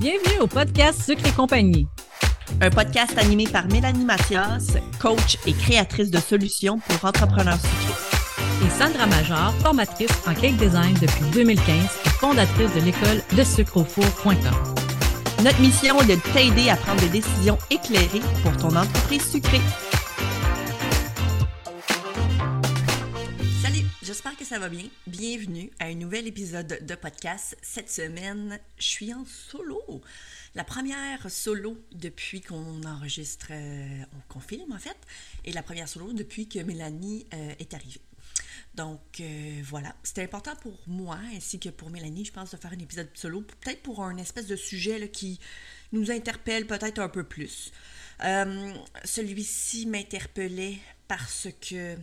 Bienvenue 0.00 0.40
au 0.40 0.46
podcast 0.46 1.02
Sucre 1.02 1.26
et 1.26 1.32
compagnie. 1.32 1.86
Un 2.60 2.70
podcast 2.70 3.16
animé 3.18 3.46
par 3.46 3.66
Mélanie 3.68 4.04
Mathias, 4.04 4.76
coach 5.00 5.38
et 5.46 5.52
créatrice 5.52 6.10
de 6.10 6.18
solutions 6.18 6.78
pour 6.78 7.08
entrepreneurs 7.08 7.58
sucrés. 7.60 8.66
Et 8.66 8.70
Sandra 8.70 9.06
Major, 9.06 9.52
formatrice 9.62 10.10
en 10.26 10.34
cake 10.34 10.56
design 10.56 10.94
depuis 11.00 11.24
2015 11.32 11.66
et 12.04 12.08
fondatrice 12.10 12.74
de 12.74 12.80
l'école 12.80 13.22
de 13.36 13.42
sucreaufour.com. 13.42 14.34
Notre 15.42 15.60
mission 15.60 16.00
est 16.00 16.06
de 16.06 16.20
t'aider 16.32 16.70
à 16.70 16.76
prendre 16.76 17.00
des 17.00 17.08
décisions 17.08 17.58
éclairées 17.70 18.22
pour 18.42 18.56
ton 18.56 18.76
entreprise 18.76 19.28
sucrée. 19.30 19.60
J'espère 24.12 24.36
que 24.36 24.44
ça 24.44 24.58
va 24.58 24.68
bien. 24.68 24.84
Bienvenue 25.06 25.70
à 25.78 25.86
un 25.86 25.94
nouvel 25.94 26.26
épisode 26.26 26.84
de 26.84 26.94
podcast. 26.94 27.56
Cette 27.62 27.90
semaine, 27.90 28.60
je 28.76 28.84
suis 28.84 29.14
en 29.14 29.24
solo. 29.24 30.02
La 30.54 30.64
première 30.64 31.30
solo 31.30 31.78
depuis 31.92 32.42
qu'on 32.42 32.82
enregistre, 32.84 33.46
euh, 33.52 34.02
qu'on 34.28 34.40
filme 34.40 34.70
en 34.70 34.78
fait, 34.78 34.98
et 35.46 35.52
la 35.52 35.62
première 35.62 35.88
solo 35.88 36.12
depuis 36.12 36.46
que 36.46 36.58
Mélanie 36.58 37.24
euh, 37.32 37.54
est 37.58 37.72
arrivée. 37.72 38.02
Donc 38.74 39.00
euh, 39.20 39.62
voilà, 39.64 39.96
c'était 40.02 40.24
important 40.24 40.56
pour 40.56 40.78
moi 40.86 41.18
ainsi 41.34 41.58
que 41.58 41.70
pour 41.70 41.88
Mélanie, 41.88 42.26
je 42.26 42.32
pense, 42.32 42.50
de 42.50 42.58
faire 42.58 42.72
un 42.72 42.80
épisode 42.80 43.08
solo, 43.14 43.40
peut-être 43.40 43.80
pour 43.80 44.04
un 44.04 44.18
espèce 44.18 44.46
de 44.46 44.56
sujet 44.56 45.08
qui 45.08 45.40
nous 45.92 46.10
interpelle 46.10 46.66
peut-être 46.66 46.98
un 46.98 47.08
peu 47.08 47.24
plus. 47.24 47.72
Euh, 48.24 48.74
Celui-ci 49.04 49.86
m'interpellait 49.86 50.80
parce 51.08 51.48
que 51.66 51.96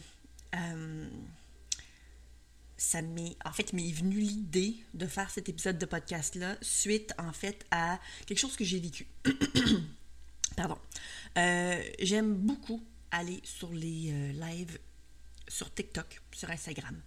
ça 2.80 3.02
m'est, 3.02 3.36
en 3.44 3.52
fait, 3.52 3.74
m'est 3.74 3.92
venu 3.92 4.20
l'idée 4.20 4.78
de 4.94 5.06
faire 5.06 5.30
cet 5.30 5.50
épisode 5.50 5.78
de 5.78 5.86
podcast-là 5.86 6.58
suite, 6.62 7.14
en 7.18 7.34
fait, 7.34 7.66
à 7.72 8.00
quelque 8.26 8.40
chose 8.40 8.56
que 8.56 8.64
j'ai 8.64 8.80
vécu. 8.80 9.06
Pardon. 10.56 10.78
Euh, 11.38 11.84
j'aime 12.00 12.36
beaucoup 12.36 12.82
aller 13.12 13.42
sur 13.44 13.72
les 13.74 14.12
euh, 14.12 14.32
lives 14.32 14.80
sur 15.50 15.74
TikTok, 15.74 16.22
sur 16.32 16.50
Instagram, 16.50 17.02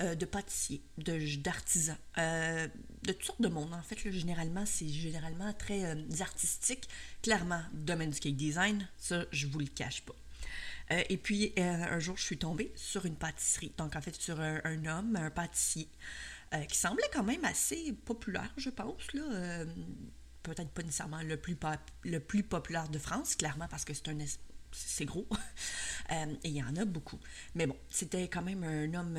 euh, 0.00 0.14
de 0.14 0.26
pâtissiers, 0.26 0.82
d'artisans, 0.98 1.96
de 2.16 3.12
toutes 3.12 3.24
sortes 3.24 3.40
de 3.40 3.48
monde. 3.48 3.72
En 3.72 3.82
fait, 3.82 4.04
là, 4.04 4.10
généralement, 4.10 4.66
c'est 4.66 4.88
généralement 4.88 5.54
très 5.54 5.96
artistique. 6.20 6.86
Clairement, 7.22 7.62
domaine 7.72 8.10
du 8.10 8.20
cake 8.20 8.36
design, 8.36 8.86
ça, 8.98 9.24
je 9.32 9.46
vous 9.46 9.58
le 9.58 9.66
cache 9.66 10.02
pas. 10.02 10.14
Euh, 10.92 11.02
et 11.08 11.16
puis, 11.16 11.52
euh, 11.58 11.62
un 11.62 11.98
jour, 11.98 12.16
je 12.16 12.24
suis 12.24 12.38
tombée 12.38 12.72
sur 12.76 13.06
une 13.06 13.16
pâtisserie. 13.16 13.72
Donc, 13.78 13.96
en 13.96 14.00
fait, 14.00 14.14
sur 14.14 14.40
un, 14.40 14.84
homme, 14.86 15.16
un 15.16 15.30
pâtissier, 15.30 15.88
euh, 16.54 16.62
qui 16.64 16.76
semblait 16.76 17.08
quand 17.12 17.24
même 17.24 17.44
assez 17.44 17.92
populaire, 17.92 18.52
je 18.56 18.70
pense. 18.70 19.12
Là. 19.14 19.64
Peut-être 20.42 20.70
pas 20.70 20.82
nécessairement 20.82 21.22
le 21.22 21.38
plus, 21.38 21.56
le 22.04 22.20
plus 22.20 22.42
populaire 22.42 22.88
de 22.88 22.98
France, 22.98 23.34
clairement, 23.34 23.66
parce 23.68 23.84
que 23.84 23.94
c'est 23.94 24.08
un 24.08 24.18
es- 24.18 24.38
c'est 24.72 25.06
gros. 25.06 25.26
Et 26.10 26.48
il 26.48 26.56
y 26.56 26.62
en 26.62 26.76
a 26.76 26.84
beaucoup. 26.84 27.18
Mais 27.54 27.66
bon, 27.66 27.76
c'était 27.88 28.28
quand 28.28 28.42
même 28.42 28.62
un 28.64 28.92
homme 28.92 29.18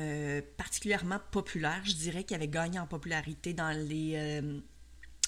particulièrement 0.56 1.18
populaire. 1.32 1.80
Je 1.84 1.94
dirais 1.94 2.22
qu'il 2.24 2.36
avait 2.36 2.46
gagné 2.48 2.78
en 2.78 2.86
popularité 2.86 3.54
dans 3.54 3.70
les... 3.76 4.40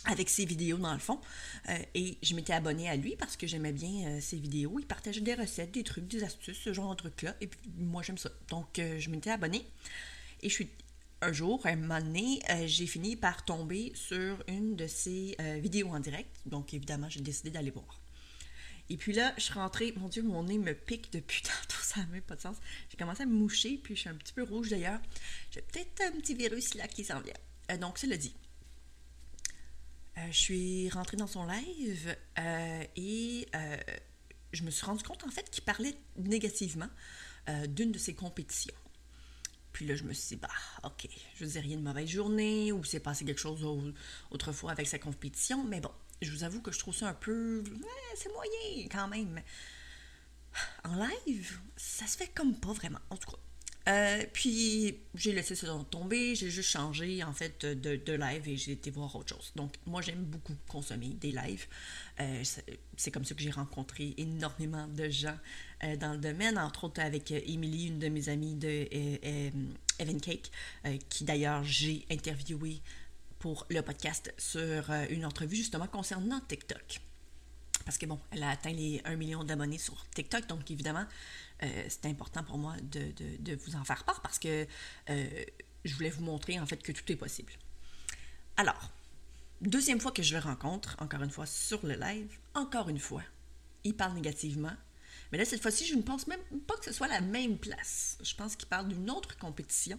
avec 0.05 0.29
ses 0.29 0.45
vidéos 0.45 0.79
dans 0.79 0.93
le 0.93 0.99
fond. 0.99 1.21
Euh, 1.69 1.79
et 1.95 2.19
je 2.23 2.35
m'étais 2.35 2.53
abonnée 2.53 2.89
à 2.89 2.97
lui 2.97 3.17
parce 3.17 3.37
que 3.37 3.47
j'aimais 3.47 3.73
bien 3.73 4.09
euh, 4.09 4.21
ses 4.21 4.39
vidéos. 4.39 4.79
Il 4.79 4.87
partageait 4.87 5.21
des 5.21 5.35
recettes, 5.35 5.73
des 5.73 5.85
trucs, 5.85 6.09
des 6.09 6.25
astuces, 6.25 6.59
ce 6.59 6.73
genre 6.73 6.91
de 6.91 6.97
trucs-là. 6.97 7.35
Et 7.41 7.47
puis 7.47 7.61
moi, 7.77 8.03
j'aime 8.03 8.19
ça. 8.19 8.31
Donc, 8.49 8.79
euh, 8.79 8.99
je 8.99 9.11
m'étais 9.11 9.31
abonnée. 9.31 9.67
Et 10.43 10.49
je 10.49 10.55
suis 10.55 10.71
un 11.21 11.33
jour, 11.33 11.61
un 11.67 11.75
moment 11.75 12.01
donné, 12.01 12.41
j'ai 12.67 12.87
fini 12.87 13.17
par 13.17 13.45
tomber 13.45 13.91
sur 13.97 14.41
une 14.47 14.77
de 14.77 14.87
ses 14.87 15.37
vidéos 15.61 15.89
en 15.89 15.99
direct. 15.99 16.31
Donc, 16.47 16.73
évidemment, 16.73 17.11
j'ai 17.11 17.21
décidé 17.21 17.51
d'aller 17.51 17.73
voir. 17.73 18.01
Et 18.89 18.97
puis 18.97 19.13
là, 19.13 19.35
je 19.37 19.43
suis 19.43 19.55
rentrée, 19.55 19.93
mon 19.97 20.09
Dieu, 20.09 20.23
mon 20.23 20.45
nez 20.45 20.59
me 20.59 20.75
pique 20.75 21.13
depuis 21.13 21.43
tantôt, 21.43 21.83
ça 21.83 22.01
n'a 22.01 22.07
même 22.07 22.23
pas 22.23 22.37
de 22.37 22.41
sens. 22.41 22.57
J'ai 22.89 22.97
commencé 22.97 23.25
à 23.25 23.27
me 23.27 23.35
moucher, 23.35 23.81
puis 23.83 23.97
je 23.97 24.01
suis 24.03 24.09
un 24.09 24.15
petit 24.15 24.33
peu 24.33 24.45
rouge 24.45 24.69
d'ailleurs. 24.69 25.01
J'ai 25.51 25.63
peut-être 25.63 26.01
un 26.03 26.13
petit 26.13 26.37
virus 26.37 26.75
là 26.75 26.87
qui 26.87 27.03
s'en 27.03 27.21
vient. 27.21 27.79
Donc, 27.79 27.99
cela 27.99 28.17
dit, 28.17 28.33
euh, 30.19 30.27
je 30.31 30.37
suis 30.39 30.91
rentrée 30.91 31.17
dans 31.17 31.27
son 31.27 31.47
live 31.47 32.17
euh, 32.39 32.85
et 32.97 33.47
euh, 33.55 33.77
je 34.53 34.63
me 34.65 34.71
suis 34.71 34.85
rendu 34.87 35.03
compte 35.05 35.25
en 35.25 35.31
fait 35.31 35.51
qu'il 35.51 35.65
parlait 35.65 35.95
négativement 36.17 36.89
d'une 37.69 37.93
de 37.93 37.99
ses 37.99 38.15
compétitions. 38.15 38.75
Puis 39.73 39.87
là, 39.87 39.95
je 39.95 40.03
me 40.05 40.13
suis 40.13 40.37
dit, 40.37 40.43
bah, 40.43 40.51
ok, 40.85 41.09
je 41.35 41.45
veux 41.47 41.51
dire, 41.51 41.63
rien 41.63 41.79
de 41.79 41.83
mauvaise 41.83 42.07
journée, 42.09 42.73
ou 42.73 42.85
c'est 42.85 43.01
passé 43.01 43.25
quelque 43.25 43.41
chose 43.41 43.65
au- 43.65 43.93
autrefois 44.31 44.73
avec 44.73 44.87
sa 44.87 44.99
compétition, 44.99 45.65
mais 45.65 45.81
bon, 45.81 45.91
je 46.21 46.31
vous 46.31 46.45
avoue 46.45 46.61
que 46.61 46.73
je 46.73 46.79
trouve 46.79 46.95
ça 46.95 47.09
un 47.09 47.15
peu. 47.15 47.65
c'est 48.17 48.31
moyen 48.35 48.87
quand 48.91 49.09
même. 49.09 49.41
En 50.85 50.97
live, 50.97 51.59
ça 51.77 52.07
se 52.07 52.17
fait 52.19 52.29
comme 52.35 52.55
pas 52.59 52.73
vraiment, 52.75 52.99
en 53.09 53.17
tout 53.17 53.31
cas. 53.31 53.39
Euh, 53.89 54.23
puis 54.33 54.99
j'ai 55.15 55.33
laissé 55.33 55.55
ça 55.55 55.69
tomber, 55.91 56.35
j'ai 56.35 56.51
juste 56.51 56.69
changé 56.69 57.25
en 57.25 57.33
fait 57.33 57.65
de, 57.65 58.13
live 58.13 58.49
et 58.49 58.57
j'ai 58.57 58.73
été 58.73 58.91
voir 58.91 59.15
autre 59.17 59.35
chose. 59.35 59.53
Donc 59.57 59.75
moi 59.87 60.03
j'aime 60.03 60.25
beaucoup 60.25 60.55
consommer 60.69 61.09
des 61.09 61.33
lives. 61.33 61.67
Euh, 62.21 62.43
c'est 62.97 63.11
comme 63.11 63.25
ça 63.25 63.35
que 63.35 63.41
j'ai 63.41 63.51
rencontré 63.51 64.15
énormément 64.19 64.87
de 64.89 65.09
gens 65.09 65.37
euh, 65.85 65.97
dans 65.97 66.13
le 66.13 66.19
domaine, 66.19 66.59
entre 66.59 66.85
autres 66.85 67.01
avec 67.01 67.31
Emily, 67.31 67.87
une 67.87 67.99
de 67.99 68.09
mes 68.09 68.29
amies 68.29 68.57
de 68.57 68.89
Evan 69.99 70.21
Cake, 70.21 70.51
qui 71.09 71.25
d'ailleurs 71.25 71.65
j'ai 71.65 72.05
interviewé 72.11 72.83
pour 73.39 73.67
le 73.71 73.81
podcast 73.81 74.35
sur 74.37 74.91
une 75.09 75.25
entrevue 75.25 75.57
justement 75.57 75.87
concernant 75.87 76.41
TikTok 76.41 77.01
parce 77.89 77.97
que 77.97 78.05
bon, 78.05 78.19
elle 78.33 78.43
a 78.43 78.51
atteint 78.51 78.73
les 78.73 79.01
1 79.07 79.17
million 79.17 79.45
d'abonnés 79.45 79.79
sur 79.79 80.05
TikTok, 80.15 80.47
donc 80.47 80.71
évidemment, 80.71 81.07
euh, 81.63 81.85
c'est 81.89 82.07
important 82.07 82.43
pour 82.45 82.59
moi 82.59 82.75
de, 82.83 83.13
de- 83.39 83.55
vous 83.57 83.77
en 83.77 83.85
faire 83.85 84.05
part 84.05 84.21
parce 84.23 84.39
que 84.39 84.67
euh, 85.11 85.45
je 85.85 85.95
voulais 85.95 86.11
vous 86.11 86.23
montrer 86.25 86.59
en 86.61 86.67
fait 86.67 86.83
que 86.83 86.93
tout 86.93 87.11
est 87.11 87.17
possible. 87.17 87.53
Alors, 88.57 88.91
deuxième 89.61 90.01
fois 90.01 90.13
que 90.13 90.23
je 90.23 90.35
le 90.35 90.41
rencontre, 90.41 90.97
encore 91.01 91.23
une 91.23 91.31
fois 91.31 91.47
sur 91.47 91.85
le 91.87 91.95
live, 91.95 92.31
encore 92.55 92.89
une 92.89 92.99
fois, 92.99 93.23
il 93.85 93.95
parle 93.95 94.15
négativement. 94.15 94.73
Mais 95.31 95.39
là, 95.39 95.45
cette 95.45 95.61
fois-ci, 95.63 95.87
je 95.87 95.95
ne 95.95 96.03
pense 96.03 96.27
même 96.27 96.41
pas 96.67 96.77
que 96.77 96.85
ce 96.87 96.93
soit 96.93 97.09
la 97.09 97.21
même 97.21 97.59
place. 97.59 98.19
Je 98.23 98.35
pense 98.35 98.57
qu'il 98.57 98.69
parle 98.69 98.89
d'une 98.89 99.11
autre 99.11 99.37
compétition. 99.39 99.99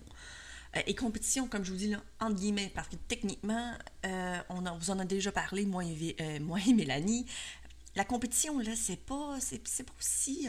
Euh, 0.75 0.81
et 0.87 0.95
compétition, 0.95 1.47
comme 1.47 1.63
je 1.63 1.71
vous 1.71 1.77
dis, 1.77 1.89
là, 1.89 2.01
entre 2.19 2.35
guillemets, 2.35 2.71
parce 2.73 2.87
que 2.87 2.95
techniquement, 3.07 3.73
on 4.49 4.65
en- 4.65 4.77
vous 4.77 4.89
en 4.91 4.99
a 4.99 5.05
déjà 5.05 5.31
parlé, 5.31 5.65
moi 5.65 5.83
et, 5.85 6.39
moi 6.39 6.59
et 6.67 6.73
Mélanie. 6.73 7.25
La 7.95 8.05
compétition, 8.05 8.59
là, 8.59 8.75
c'est 8.75 8.97
pas, 8.97 9.37
pas 9.39 9.93
aussi... 9.99 10.47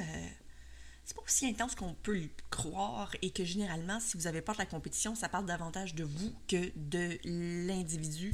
c'est 1.10 1.16
pas 1.16 1.22
aussi 1.22 1.46
intense 1.48 1.74
qu'on 1.74 1.92
peut 1.92 2.14
le 2.14 2.28
croire 2.50 3.10
et 3.20 3.32
que 3.32 3.44
généralement, 3.44 3.98
si 3.98 4.16
vous 4.16 4.28
avez 4.28 4.42
peur 4.42 4.54
de 4.54 4.60
la 4.60 4.66
compétition, 4.66 5.16
ça 5.16 5.28
parle 5.28 5.44
davantage 5.44 5.96
de 5.96 6.04
vous 6.04 6.32
que 6.46 6.70
de 6.76 7.18
l'individu 7.24 8.32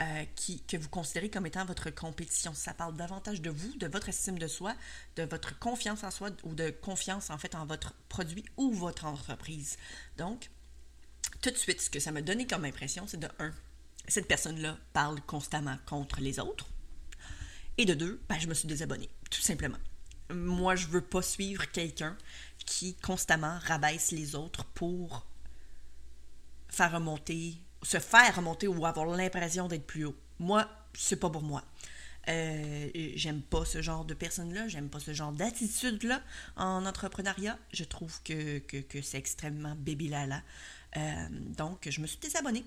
euh, 0.00 0.24
que 0.66 0.76
vous 0.76 0.88
considérez 0.88 1.30
comme 1.30 1.46
étant 1.46 1.64
votre 1.64 1.90
compétition. 1.90 2.54
Ça 2.54 2.74
parle 2.74 2.96
davantage 2.96 3.40
de 3.40 3.50
vous, 3.50 3.72
de 3.76 3.86
votre 3.86 4.08
estime 4.08 4.36
de 4.36 4.48
soi, 4.48 4.74
de 5.14 5.22
votre 5.22 5.56
confiance 5.60 6.02
en 6.02 6.10
soi 6.10 6.30
ou 6.42 6.56
de 6.56 6.70
confiance 6.70 7.30
en 7.30 7.38
fait 7.38 7.54
en 7.54 7.66
votre 7.66 7.94
produit 8.08 8.44
ou 8.56 8.72
votre 8.72 9.04
entreprise. 9.04 9.76
Donc, 10.16 10.50
tout 11.40 11.52
de 11.52 11.56
suite, 11.56 11.80
ce 11.80 11.88
que 11.88 12.00
ça 12.00 12.10
m'a 12.10 12.20
donné 12.20 12.48
comme 12.48 12.64
impression, 12.64 13.06
c'est 13.06 13.20
de 13.20 13.28
un, 13.38 13.52
cette 14.08 14.26
personne-là 14.26 14.76
parle 14.92 15.20
constamment 15.20 15.76
contre 15.86 16.20
les 16.20 16.40
autres. 16.40 16.66
Et 17.76 17.84
de 17.84 17.94
deux, 17.94 18.20
ben, 18.28 18.40
je 18.40 18.48
me 18.48 18.54
suis 18.54 18.66
désabonnée, 18.66 19.08
tout 19.30 19.40
simplement. 19.40 19.78
Moi, 20.32 20.76
je 20.76 20.86
veux 20.86 21.00
pas 21.00 21.22
suivre 21.22 21.64
quelqu'un 21.70 22.16
qui 22.66 22.94
constamment 22.96 23.58
rabaisse 23.62 24.10
les 24.10 24.34
autres 24.34 24.64
pour 24.64 25.26
faire 26.68 26.92
remonter, 26.92 27.54
se 27.82 27.98
faire 27.98 28.36
remonter 28.36 28.68
ou 28.68 28.84
avoir 28.84 29.06
l'impression 29.06 29.68
d'être 29.68 29.86
plus 29.86 30.04
haut. 30.04 30.16
Moi, 30.38 30.68
c'est 30.94 31.16
pas 31.18 31.30
pour 31.30 31.42
moi. 31.42 31.64
Euh, 32.28 32.90
j'aime 33.14 33.40
pas 33.40 33.64
ce 33.64 33.80
genre 33.80 34.04
de 34.04 34.12
personne-là, 34.12 34.68
j'aime 34.68 34.90
pas 34.90 35.00
ce 35.00 35.14
genre 35.14 35.32
d'attitude-là 35.32 36.22
en 36.56 36.84
entrepreneuriat. 36.84 37.58
Je 37.72 37.84
trouve 37.84 38.22
que, 38.22 38.58
que, 38.58 39.02
c'est 39.02 39.16
extrêmement 39.16 39.74
baby-lala. 39.76 40.42
Euh, 40.96 41.28
donc, 41.30 41.88
je 41.88 42.00
me 42.00 42.06
suis 42.06 42.18
désabonnée. 42.18 42.64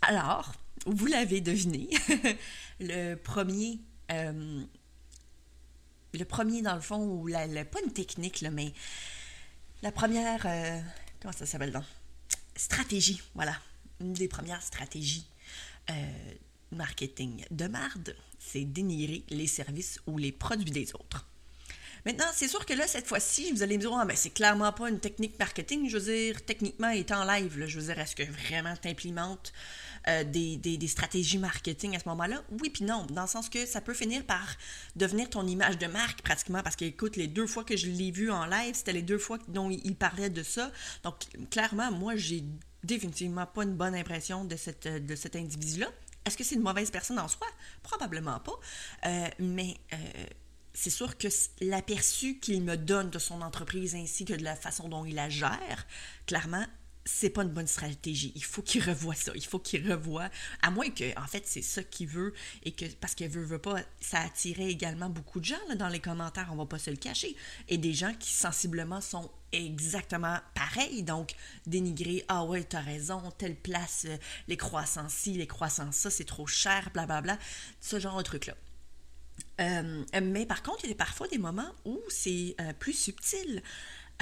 Alors, 0.00 0.54
vous 0.86 1.06
l'avez 1.06 1.40
deviné, 1.40 1.90
le 2.80 3.14
premier, 3.14 3.78
euh, 4.10 4.64
le 6.14 6.24
premier 6.24 6.62
dans 6.62 6.74
le 6.74 6.80
fond, 6.80 6.98
ou 6.98 7.26
la, 7.26 7.46
pas 7.64 7.80
une 7.84 7.92
technique, 7.92 8.44
mais 8.52 8.72
la 9.82 9.92
première, 9.92 10.42
euh, 10.46 10.80
comment 11.20 11.32
ça 11.32 11.46
s'appelle 11.46 11.72
donc? 11.72 11.84
Stratégie, 12.56 13.20
voilà. 13.34 13.56
Une 14.00 14.12
des 14.12 14.28
premières 14.28 14.62
stratégies 14.62 15.26
euh, 15.90 15.94
marketing 16.70 17.44
de 17.50 17.66
marde, 17.66 18.16
c'est 18.38 18.64
dénigrer 18.64 19.24
les 19.28 19.46
services 19.46 20.00
ou 20.06 20.18
les 20.18 20.32
produits 20.32 20.70
des 20.70 20.94
autres. 20.94 21.26
Maintenant, 22.04 22.26
c'est 22.34 22.48
sûr 22.48 22.66
que 22.66 22.72
là, 22.72 22.88
cette 22.88 23.06
fois-ci, 23.06 23.52
vous 23.52 23.62
allez 23.62 23.76
me 23.76 23.82
dire, 23.82 23.92
ah, 23.96 24.04
ben, 24.04 24.16
c'est 24.16 24.30
clairement 24.30 24.72
pas 24.72 24.88
une 24.88 24.98
technique 24.98 25.38
marketing. 25.38 25.88
Je 25.88 25.98
veux 25.98 26.12
dire, 26.12 26.44
techniquement, 26.44 26.90
étant 26.90 27.24
live, 27.24 27.58
là, 27.58 27.66
je 27.66 27.78
veux 27.78 27.86
dire, 27.86 27.98
est-ce 28.00 28.16
que 28.16 28.24
vraiment 28.24 28.74
tu 28.76 28.88
implémentes 28.88 29.52
euh, 30.08 30.24
des, 30.24 30.56
des, 30.56 30.88
stratégies 30.88 31.38
marketing 31.38 31.96
à 31.96 31.98
ce 31.98 32.08
moment-là? 32.08 32.42
Oui, 32.60 32.70
puis 32.70 32.84
non, 32.84 33.06
dans 33.10 33.22
le 33.22 33.28
sens 33.28 33.48
que 33.48 33.66
ça 33.66 33.80
peut 33.80 33.94
finir 33.94 34.24
par 34.24 34.46
devenir 34.96 35.30
ton 35.30 35.46
image 35.46 35.78
de 35.78 35.86
marque 35.86 36.22
pratiquement, 36.22 36.62
parce 36.62 36.76
que, 36.76 36.84
écoute, 36.84 37.16
les 37.16 37.28
deux 37.28 37.46
fois 37.46 37.64
que 37.64 37.76
je 37.76 37.86
l'ai 37.88 38.10
vu 38.10 38.30
en 38.30 38.46
live, 38.46 38.74
c'était 38.74 38.92
les 38.92 39.02
deux 39.02 39.18
fois 39.18 39.38
dont 39.48 39.70
il 39.70 39.96
parlait 39.96 40.30
de 40.30 40.42
ça. 40.42 40.70
Donc, 41.04 41.14
clairement, 41.50 41.90
moi, 41.90 42.16
j'ai 42.16 42.44
définitivement 42.84 43.46
pas 43.46 43.62
une 43.62 43.74
bonne 43.74 43.94
impression 43.94 44.44
de, 44.44 44.56
cette, 44.56 44.88
de 44.88 45.14
cet 45.14 45.36
individu-là. 45.36 45.88
Est-ce 46.24 46.36
que 46.36 46.44
c'est 46.44 46.54
une 46.54 46.62
mauvaise 46.62 46.90
personne 46.90 47.18
en 47.18 47.28
soi? 47.28 47.46
Probablement 47.82 48.38
pas. 48.40 48.58
Euh, 49.06 49.28
mais 49.38 49.76
euh, 49.92 49.96
c'est 50.72 50.90
sûr 50.90 51.18
que 51.18 51.28
l'aperçu 51.60 52.38
qu'il 52.38 52.62
me 52.62 52.76
donne 52.76 53.10
de 53.10 53.18
son 53.18 53.42
entreprise 53.42 53.94
ainsi 53.94 54.24
que 54.24 54.34
de 54.34 54.44
la 54.44 54.56
façon 54.56 54.88
dont 54.88 55.04
il 55.04 55.14
la 55.14 55.28
gère, 55.28 55.86
clairement, 56.26 56.64
c'est 57.04 57.30
pas 57.30 57.42
une 57.42 57.50
bonne 57.50 57.66
stratégie. 57.66 58.32
Il 58.34 58.44
faut 58.44 58.62
qu'il 58.62 58.82
revoie 58.82 59.14
ça. 59.14 59.32
Il 59.34 59.44
faut 59.44 59.58
qu'il 59.58 59.90
revoie. 59.90 60.28
À 60.62 60.70
moins 60.70 60.88
que, 60.90 61.18
en 61.18 61.26
fait, 61.26 61.42
c'est 61.46 61.62
ça 61.62 61.82
qu'il 61.82 62.08
veut 62.08 62.32
et 62.64 62.72
que, 62.72 62.84
parce 63.00 63.14
qu'il 63.14 63.28
veut, 63.28 63.42
veut 63.42 63.58
pas, 63.58 63.80
ça 64.00 64.20
attirait 64.20 64.68
également 64.68 65.08
beaucoup 65.08 65.40
de 65.40 65.44
gens 65.44 65.74
dans 65.76 65.88
les 65.88 66.00
commentaires, 66.00 66.48
on 66.52 66.56
va 66.56 66.66
pas 66.66 66.78
se 66.78 66.90
le 66.90 66.96
cacher. 66.96 67.36
Et 67.68 67.78
des 67.78 67.92
gens 67.92 68.14
qui 68.14 68.30
sensiblement 68.30 69.00
sont 69.00 69.30
exactement 69.52 70.38
pareils. 70.54 71.02
Donc, 71.02 71.34
dénigrer, 71.66 72.24
ah 72.28 72.44
ouais, 72.44 72.64
t'as 72.64 72.80
raison, 72.80 73.20
telle 73.36 73.56
place, 73.56 74.06
euh, 74.08 74.16
les 74.48 74.56
croissants 74.56 75.08
ci, 75.08 75.32
les 75.32 75.46
croissants 75.46 75.92
ça, 75.92 76.10
c'est 76.10 76.24
trop 76.24 76.46
cher, 76.46 76.90
blablabla. 76.92 77.38
Ce 77.80 77.98
genre 77.98 78.18
de 78.18 78.22
truc-là. 78.22 78.54
Euh, 79.60 80.04
mais 80.22 80.46
par 80.46 80.62
contre, 80.62 80.84
il 80.84 80.90
y 80.90 80.92
a 80.92 80.96
parfois 80.96 81.28
des 81.28 81.38
moments 81.38 81.72
où 81.84 82.00
c'est 82.08 82.54
euh, 82.60 82.72
plus 82.78 82.92
subtil. 82.92 83.62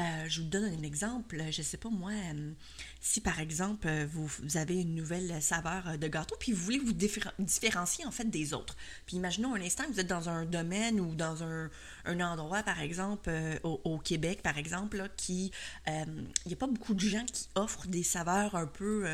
Euh, 0.00 0.28
je 0.28 0.40
vous 0.40 0.48
donne 0.48 0.64
un 0.64 0.82
exemple. 0.82 1.36
Je 1.50 1.60
ne 1.60 1.64
sais 1.64 1.76
pas 1.76 1.90
moi, 1.90 2.12
euh, 2.12 2.52
si 3.00 3.20
par 3.20 3.38
exemple 3.38 3.88
vous, 4.12 4.30
avez 4.56 4.80
une 4.80 4.94
nouvelle 4.94 5.42
saveur 5.42 5.98
de 5.98 6.08
gâteau, 6.08 6.36
puis 6.38 6.52
vous 6.52 6.62
voulez 6.62 6.78
vous 6.78 6.94
différencier 7.38 8.06
en 8.06 8.10
fait 8.10 8.24
des 8.24 8.54
autres. 8.54 8.76
Puis 9.04 9.16
imaginons 9.16 9.54
un 9.54 9.60
instant 9.60 9.84
que 9.84 9.92
vous 9.92 10.00
êtes 10.00 10.06
dans 10.06 10.28
un 10.28 10.46
domaine 10.46 11.00
ou 11.00 11.14
dans 11.14 11.42
un, 11.42 11.70
endroit, 12.06 12.62
par 12.62 12.80
exemple, 12.80 13.28
euh, 13.28 13.58
au, 13.62 13.98
Québec, 13.98 14.40
par 14.42 14.56
exemple, 14.58 15.08
qui 15.16 15.52
il 15.86 16.26
n'y 16.46 16.52
a 16.52 16.56
pas 16.56 16.66
beaucoup 16.66 16.94
de 16.94 17.00
gens 17.00 17.24
qui 17.26 17.48
offrent 17.54 17.86
des 17.86 18.02
saveurs 18.02 18.54
un 18.54 18.66
peu 18.66 19.06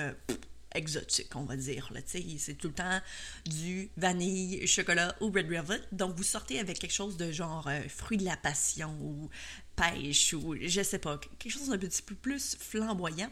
exotique, 0.76 1.34
on 1.34 1.44
va 1.44 1.56
dire. 1.56 1.90
C'est 2.06 2.54
tout 2.54 2.68
le 2.68 2.74
temps 2.74 3.00
du 3.46 3.90
vanille, 3.96 4.66
chocolat 4.66 5.16
ou 5.20 5.30
red 5.30 5.48
velvet. 5.48 5.80
Donc, 5.92 6.14
vous 6.16 6.22
sortez 6.22 6.60
avec 6.60 6.78
quelque 6.78 6.92
chose 6.92 7.16
de 7.16 7.32
genre 7.32 7.66
euh, 7.68 7.80
fruit 7.88 8.18
de 8.18 8.24
la 8.24 8.36
passion 8.36 8.96
ou 9.00 9.28
pêche 9.76 10.32
ou 10.34 10.56
je 10.60 10.82
sais 10.82 10.98
pas, 10.98 11.18
quelque 11.38 11.52
chose 11.52 11.68
d'un 11.68 11.78
petit 11.78 12.02
peu 12.02 12.14
plus 12.14 12.56
flamboyant. 12.58 13.30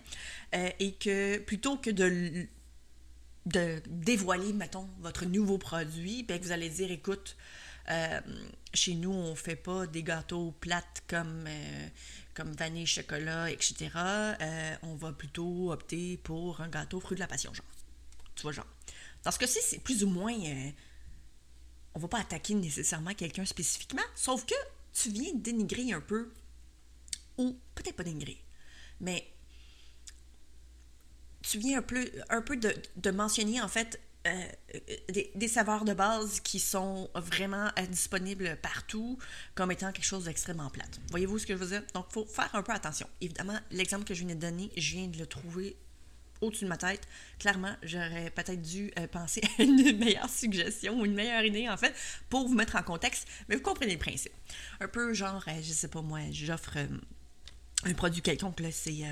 Euh, 0.55 0.71
et 0.79 0.93
que 0.93 1.39
plutôt 1.39 1.77
que 1.77 1.91
de, 1.91 2.47
de 3.47 3.83
dévoiler, 3.87 4.53
mettons, 4.53 4.89
votre 5.01 5.25
nouveau 5.25 5.59
produit, 5.59 6.23
ben, 6.23 6.41
vous 6.41 6.53
allez 6.53 6.69
dire, 6.69 6.91
écoute, 6.91 7.37
euh, 7.91 8.21
chez 8.73 8.95
nous, 8.95 9.13
on 9.13 9.35
fait 9.35 9.57
pas 9.57 9.87
des 9.87 10.03
gâteaux 10.03 10.53
plates 10.61 11.03
comme 11.09 11.49
comme 12.35 12.53
vanille, 12.53 12.87
chocolat, 12.87 13.51
etc., 13.51 13.91
euh, 13.95 14.77
on 14.83 14.95
va 14.97 15.13
plutôt 15.13 15.73
opter 15.73 16.19
pour 16.19 16.61
un 16.61 16.69
gâteau 16.69 17.01
fruit 17.01 17.15
de 17.15 17.21
la 17.21 17.27
passion, 17.27 17.55
genre. 17.55 17.65
Tu 18.35 18.43
vois, 18.43 18.53
genre. 18.53 18.67
Dans 19.23 19.31
ce 19.31 19.39
cas-ci, 19.39 19.61
c'est 19.63 19.79
plus 19.79 20.05
ou 20.05 20.09
moins. 20.09 20.35
Euh, 20.35 20.71
on 21.95 22.01
va 22.01 22.09
pas 22.09 22.21
attaquer 22.21 22.55
nécessairement 22.55 23.15
quelqu'un 23.15 23.45
spécifiquement, 23.45 24.03
sauf 24.17 24.45
que 24.45 24.55
tu 24.95 25.11
viens 25.11 25.33
dénigrer 25.35 25.93
un 25.93 26.01
peu, 26.01 26.33
ou 27.37 27.59
peut-être 27.75 27.97
pas 27.97 28.05
dénigrer, 28.05 28.43
mais 29.01 29.27
tu 31.43 31.59
viens 31.59 31.79
un 32.31 32.41
peu, 32.43 32.57
de, 32.57 33.11
mentionner 33.11 33.61
en 33.61 33.69
fait 33.69 34.01
euh, 34.27 34.47
des, 35.11 35.31
des, 35.35 35.49
saveurs 35.49 35.85
de 35.85 35.93
base 35.93 36.41
qui 36.41 36.59
sont 36.59 37.11
vraiment 37.15 37.71
euh, 37.79 37.87
disponibles 37.87 38.57
partout 38.63 39.19
comme 39.55 39.71
étant 39.71 39.93
quelque 39.93 40.07
chose 40.07 40.25
d'extrêmement 40.25 40.71
plate. 40.71 41.01
Voyez-vous 41.11 41.39
ce 41.39 41.47
que 41.47 41.55
je 41.55 41.59
veux 41.59 41.69
dire? 41.69 41.83
Donc, 41.93 42.07
il 42.09 42.13
faut 42.15 42.25
faire 42.25 42.49
un 42.55 42.63
peu 42.63 42.73
attention. 42.73 43.07
Évidemment, 43.21 43.59
l'exemple 43.71 44.05
que 44.05 44.15
je 44.15 44.25
viens 44.25 44.35
de 44.35 44.41
donner, 44.41 44.73
je 44.77 44.93
viens 44.93 45.09
de 45.09 45.19
le 45.19 45.27
trouver 45.27 45.77
au-dessus 46.41 46.65
de 46.65 46.69
ma 46.69 46.77
tête. 46.77 47.07
Clairement, 47.39 47.75
j'aurais 47.83 48.31
peut-être 48.31 48.63
dû 48.63 48.93
euh, 48.99 49.07
penser 49.07 49.41
à 49.59 49.63
une 49.63 49.97
meilleure 49.99 50.29
suggestion 50.29 51.01
ou 51.01 51.05
une 51.05 51.15
meilleure 51.15 51.45
idée, 51.45 51.69
en 51.69 51.77
fait, 51.77 51.95
pour 52.29 52.47
vous 52.47 52.55
mettre 52.55 52.77
en 52.77 52.83
contexte, 52.83 53.27
mais 53.49 53.57
vous 53.57 53.63
comprenez 53.63 53.93
le 53.93 53.99
principe. 53.99 54.33
Un 54.81 54.89
peu 54.89 55.13
genre, 55.15 55.45
je 55.63 55.73
sais 55.73 55.89
pas 55.89 56.03
moi, 56.03 56.21
j'offre 56.31 56.77
un 57.85 57.95
produit 57.95 58.23
quelconque, 58.23 58.61
là, 58.61 58.71
c'est 58.73 59.05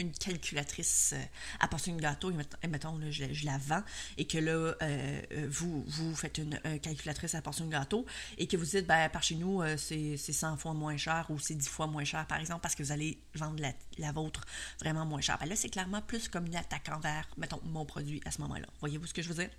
une 0.00 0.12
calculatrice 0.12 1.12
euh, 1.14 1.22
à 1.60 1.68
portion 1.68 1.94
de 1.94 2.00
gâteau, 2.00 2.32
et 2.62 2.66
mettons, 2.68 2.98
je, 3.10 3.44
la 3.44 3.58
vends, 3.58 3.82
et 4.16 4.26
que 4.26 4.38
là, 4.38 4.52
euh, 4.52 4.74
euh, 4.82 5.46
vous, 5.48 5.84
vous 5.86 6.14
faites 6.14 6.38
une, 6.38 6.58
calculatrice 6.80 7.34
à 7.34 7.42
portion 7.42 7.66
de 7.66 7.70
gâteau, 7.70 8.06
et 8.38 8.46
que 8.46 8.56
vous 8.56 8.64
dites, 8.64 8.86
ben, 8.86 9.08
par 9.08 9.22
chez 9.22 9.36
nous, 9.36 9.62
c'est 9.76 10.16
100 10.16 10.56
fois 10.56 10.74
moins 10.74 10.96
cher 10.96 11.26
ou 11.30 11.38
c'est 11.38 11.54
10 11.54 11.68
fois 11.68 11.86
moins 11.86 12.04
cher, 12.04 12.26
par 12.26 12.40
exemple, 12.40 12.62
parce 12.62 12.74
que 12.74 12.82
vous 12.82 12.92
allez 12.92 13.18
vendre 13.34 13.62
la, 13.98 14.12
vôtre 14.12 14.44
vraiment 14.80 15.06
moins 15.06 15.20
cher. 15.20 15.38
Ben 15.38 15.48
là, 15.48 15.54
c'est 15.54 15.68
clairement 15.68 16.02
plus 16.02 16.28
comme 16.28 16.46
une 16.46 16.56
attaque 16.56 16.88
envers, 16.88 17.28
mettons, 17.36 17.60
mon 17.64 17.84
produit 17.84 18.20
à 18.24 18.30
ce 18.30 18.40
moment-là. 18.40 18.66
Voyez-vous 18.80 19.06
ce 19.06 19.14
que 19.14 19.22
je 19.22 19.28
veux 19.28 19.34
dire? 19.34 19.50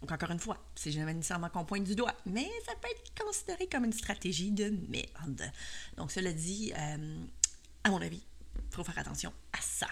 Donc, 0.00 0.10
encore 0.10 0.30
une 0.30 0.40
fois, 0.40 0.58
c'est 0.74 0.90
jamais 0.90 1.14
nécessairement 1.14 1.48
qu'on 1.48 1.64
pointe 1.64 1.84
du 1.84 1.94
doigt, 1.94 2.14
mais 2.26 2.48
ça 2.66 2.72
peut 2.80 2.88
être 2.90 3.24
considéré 3.24 3.68
comme 3.68 3.84
une 3.84 3.92
stratégie 3.92 4.50
de 4.50 4.74
merde. 4.88 5.52
Donc, 5.96 6.10
cela 6.10 6.32
dit, 6.32 6.72
à 6.72 7.90
mon 7.90 8.00
avis, 8.00 8.22
il 8.68 8.74
faut 8.74 8.84
faire 8.84 8.98
attention 8.98 9.32
à 9.52 9.60
ça. 9.60 9.88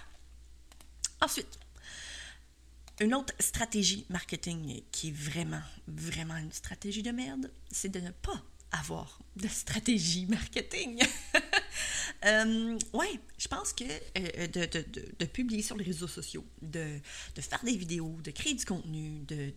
Ensuite, 1.21 1.59
une 3.01 3.15
autre 3.15 3.35
stratégie 3.39 4.07
marketing 4.09 4.83
qui 4.91 5.09
est 5.09 5.13
vraiment, 5.13 5.63
vraiment 5.87 6.37
une 6.37 6.53
stratégie 6.53 7.03
de 7.03 7.11
merde, 7.11 7.51
c'est 7.71 7.89
de 7.89 8.01
ne 8.01 8.11
pas 8.11 8.43
avoir 8.73 9.21
de 9.37 9.49
stratégie 9.49 10.27
marketing. 10.27 11.03
euh, 12.25 12.79
ouais, 12.93 13.21
je 13.39 13.49
pense 13.49 13.73
que 13.73 13.85
euh, 13.85 14.47
de, 14.49 14.67
de, 14.67 14.85
de, 15.19 15.25
publier 15.25 15.63
sur 15.63 15.77
les 15.77 15.85
réseaux 15.85 16.09
sociaux, 16.09 16.45
de, 16.61 17.01
faire 17.41 17.63
des 17.65 17.77
vidéos, 17.77 18.19
de 18.23 18.31
créer 18.31 18.55
du 18.55 18.65
contenu, 18.65 19.21
de, 19.27 19.53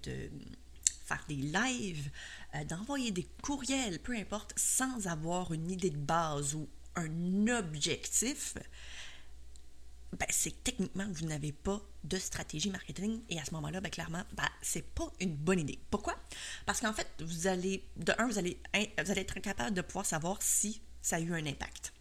faire 1.06 1.26
des 1.28 1.36
lives, 1.36 2.10
euh, 2.56 2.64
d'envoyer 2.64 3.12
des 3.12 3.28
courriels, 3.42 4.00
peu 4.00 4.16
importe, 4.16 4.54
sans 4.56 5.08
avoir 5.08 5.52
une 5.52 5.70
idée 5.70 5.90
de 5.90 5.98
base 5.98 6.56
ou 6.56 6.70
un 6.96 7.48
objectif, 7.48 8.56
ben, 10.20 10.28
c'est 10.30 10.52
que 10.52 10.58
techniquement, 10.64 11.08
vous 11.12 11.26
n'avez 11.26 11.52
pas 11.52 11.82
de 12.04 12.18
stratégie 12.18 12.70
marketing 12.70 13.22
et 13.30 13.40
à 13.40 13.46
ce 13.46 13.54
moment-là, 13.54 13.80
ben, 13.80 13.90
clairement, 13.90 14.24
ben, 14.34 14.50
c'est 14.62 14.86
pas 14.94 15.12
une 15.20 15.36
bonne 15.36 15.60
idée. 15.60 15.80
Pourquoi? 15.90 16.16
Parce 16.66 16.82
qu'en 16.82 16.94
fait, 16.94 17.08
vous 17.22 17.48
allez, 17.48 17.88
de 17.96 18.14
un, 18.18 18.28
vous 18.28 18.38
allez, 18.38 18.62
vous 18.74 19.12
allez 19.12 19.22
être 19.22 19.38
incapable 19.38 19.76
de 19.76 19.82
pouvoir 19.82 20.06
savoir 20.06 20.42
si 20.42 20.82
ça 21.02 21.16
a 21.16 21.20
eu 21.20 21.34
un 21.34 21.46
impact. 21.46 21.94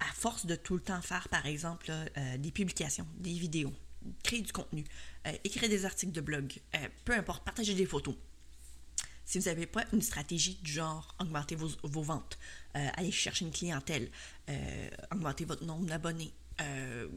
à 0.00 0.12
force 0.14 0.46
de 0.46 0.54
tout 0.54 0.74
le 0.74 0.80
temps 0.80 1.00
faire, 1.02 1.28
par 1.28 1.46
exemple, 1.46 1.90
euh, 1.90 2.38
des 2.38 2.52
publications, 2.52 3.06
des 3.16 3.32
vidéos, 3.32 3.72
créer 4.22 4.42
du 4.42 4.52
contenu, 4.52 4.84
euh, 5.26 5.32
écrire 5.44 5.68
des 5.68 5.84
articles 5.84 6.12
de 6.12 6.20
blog, 6.20 6.60
euh, 6.76 6.88
peu 7.04 7.14
importe, 7.14 7.44
partager 7.44 7.74
des 7.74 7.86
photos, 7.86 8.14
si 9.24 9.38
vous 9.38 9.46
n'avez 9.46 9.66
pas 9.66 9.84
une 9.92 10.02
stratégie 10.02 10.56
du 10.62 10.70
genre 10.70 11.16
augmenter 11.18 11.54
vos, 11.54 11.70
vos 11.84 12.02
ventes, 12.02 12.38
aller 12.74 13.10
chercher 13.12 13.44
une 13.44 13.52
clientèle, 13.52 14.10
augmenter 15.10 15.44
votre 15.44 15.64
nombre 15.64 15.86
d'abonnés, 15.86 16.34
euh, 16.62 17.08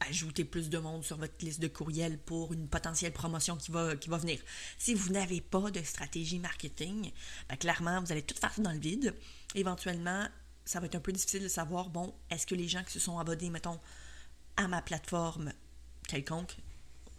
ajouter 0.00 0.44
plus 0.44 0.70
de 0.70 0.78
monde 0.78 1.04
sur 1.04 1.16
votre 1.16 1.34
liste 1.40 1.60
de 1.60 1.68
courriels 1.68 2.18
pour 2.18 2.52
une 2.52 2.68
potentielle 2.68 3.12
promotion 3.12 3.56
qui 3.56 3.70
va, 3.70 3.96
qui 3.96 4.08
va 4.08 4.18
venir. 4.18 4.38
Si 4.78 4.94
vous 4.94 5.12
n'avez 5.12 5.40
pas 5.40 5.70
de 5.70 5.82
stratégie 5.82 6.38
marketing, 6.38 7.12
ben, 7.48 7.56
clairement, 7.56 8.00
vous 8.00 8.12
allez 8.12 8.22
tout 8.22 8.38
faire 8.38 8.52
dans 8.58 8.72
le 8.72 8.78
vide. 8.78 9.14
Éventuellement, 9.54 10.26
ça 10.64 10.80
va 10.80 10.86
être 10.86 10.94
un 10.94 11.00
peu 11.00 11.12
difficile 11.12 11.42
de 11.42 11.48
savoir, 11.48 11.90
bon, 11.90 12.14
est-ce 12.30 12.46
que 12.46 12.54
les 12.54 12.68
gens 12.68 12.82
qui 12.84 12.92
se 12.92 13.00
sont 13.00 13.18
abonnés, 13.18 13.50
mettons, 13.50 13.80
à 14.56 14.68
ma 14.68 14.82
plateforme 14.82 15.52
quelconque, 16.08 16.56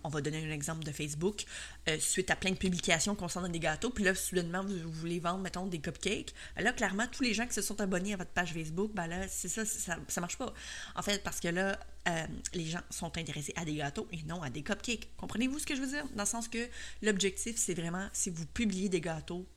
on 0.05 0.09
va 0.09 0.21
donner 0.21 0.45
un 0.45 0.51
exemple 0.51 0.83
de 0.83 0.91
Facebook, 0.91 1.45
euh, 1.89 1.97
suite 1.99 2.29
à 2.29 2.35
plein 2.35 2.51
de 2.51 2.57
publications 2.57 3.15
concernant 3.15 3.49
des 3.49 3.59
gâteaux, 3.59 3.89
puis 3.89 4.03
là, 4.03 4.13
soudainement, 4.13 4.63
vous, 4.63 4.91
voulez 4.91 5.19
vendre, 5.19 5.39
mettons, 5.39 5.65
des 5.65 5.79
cupcakes, 5.79 6.33
là, 6.57 6.71
clairement, 6.73 7.05
tous 7.11 7.23
les 7.23 7.33
gens 7.33 7.47
qui 7.47 7.53
se 7.53 7.61
sont 7.61 7.81
abonnés 7.81 8.13
à 8.13 8.17
votre 8.17 8.31
page 8.31 8.53
Facebook, 8.53 8.91
ben 8.93 9.07
là, 9.07 9.27
c'est 9.27 9.47
ça, 9.47 9.65
ça, 9.65 9.97
ça 10.07 10.21
marche 10.21 10.37
pas. 10.37 10.53
En 10.95 11.01
fait, 11.01 11.23
parce 11.23 11.39
que 11.39 11.47
là, 11.47 11.79
euh, 12.07 12.27
les 12.53 12.65
gens 12.65 12.81
sont 12.91 13.17
intéressés 13.17 13.53
à 13.55 13.65
des 13.65 13.75
gâteaux 13.75 14.07
et 14.11 14.21
non 14.23 14.43
à 14.43 14.49
des 14.49 14.61
cupcakes. 14.61 15.09
Comprenez-vous 15.17 15.59
ce 15.59 15.65
que 15.65 15.75
je 15.75 15.81
veux 15.81 15.87
dire? 15.87 16.05
Dans 16.15 16.23
le 16.23 16.29
sens 16.29 16.47
que 16.47 16.67
l'objectif, 17.01 17.57
c'est 17.57 17.73
vraiment, 17.73 18.07
si 18.13 18.29
vous 18.29 18.45
publiez 18.45 18.89
des 18.89 19.01
gâteaux, 19.01 19.47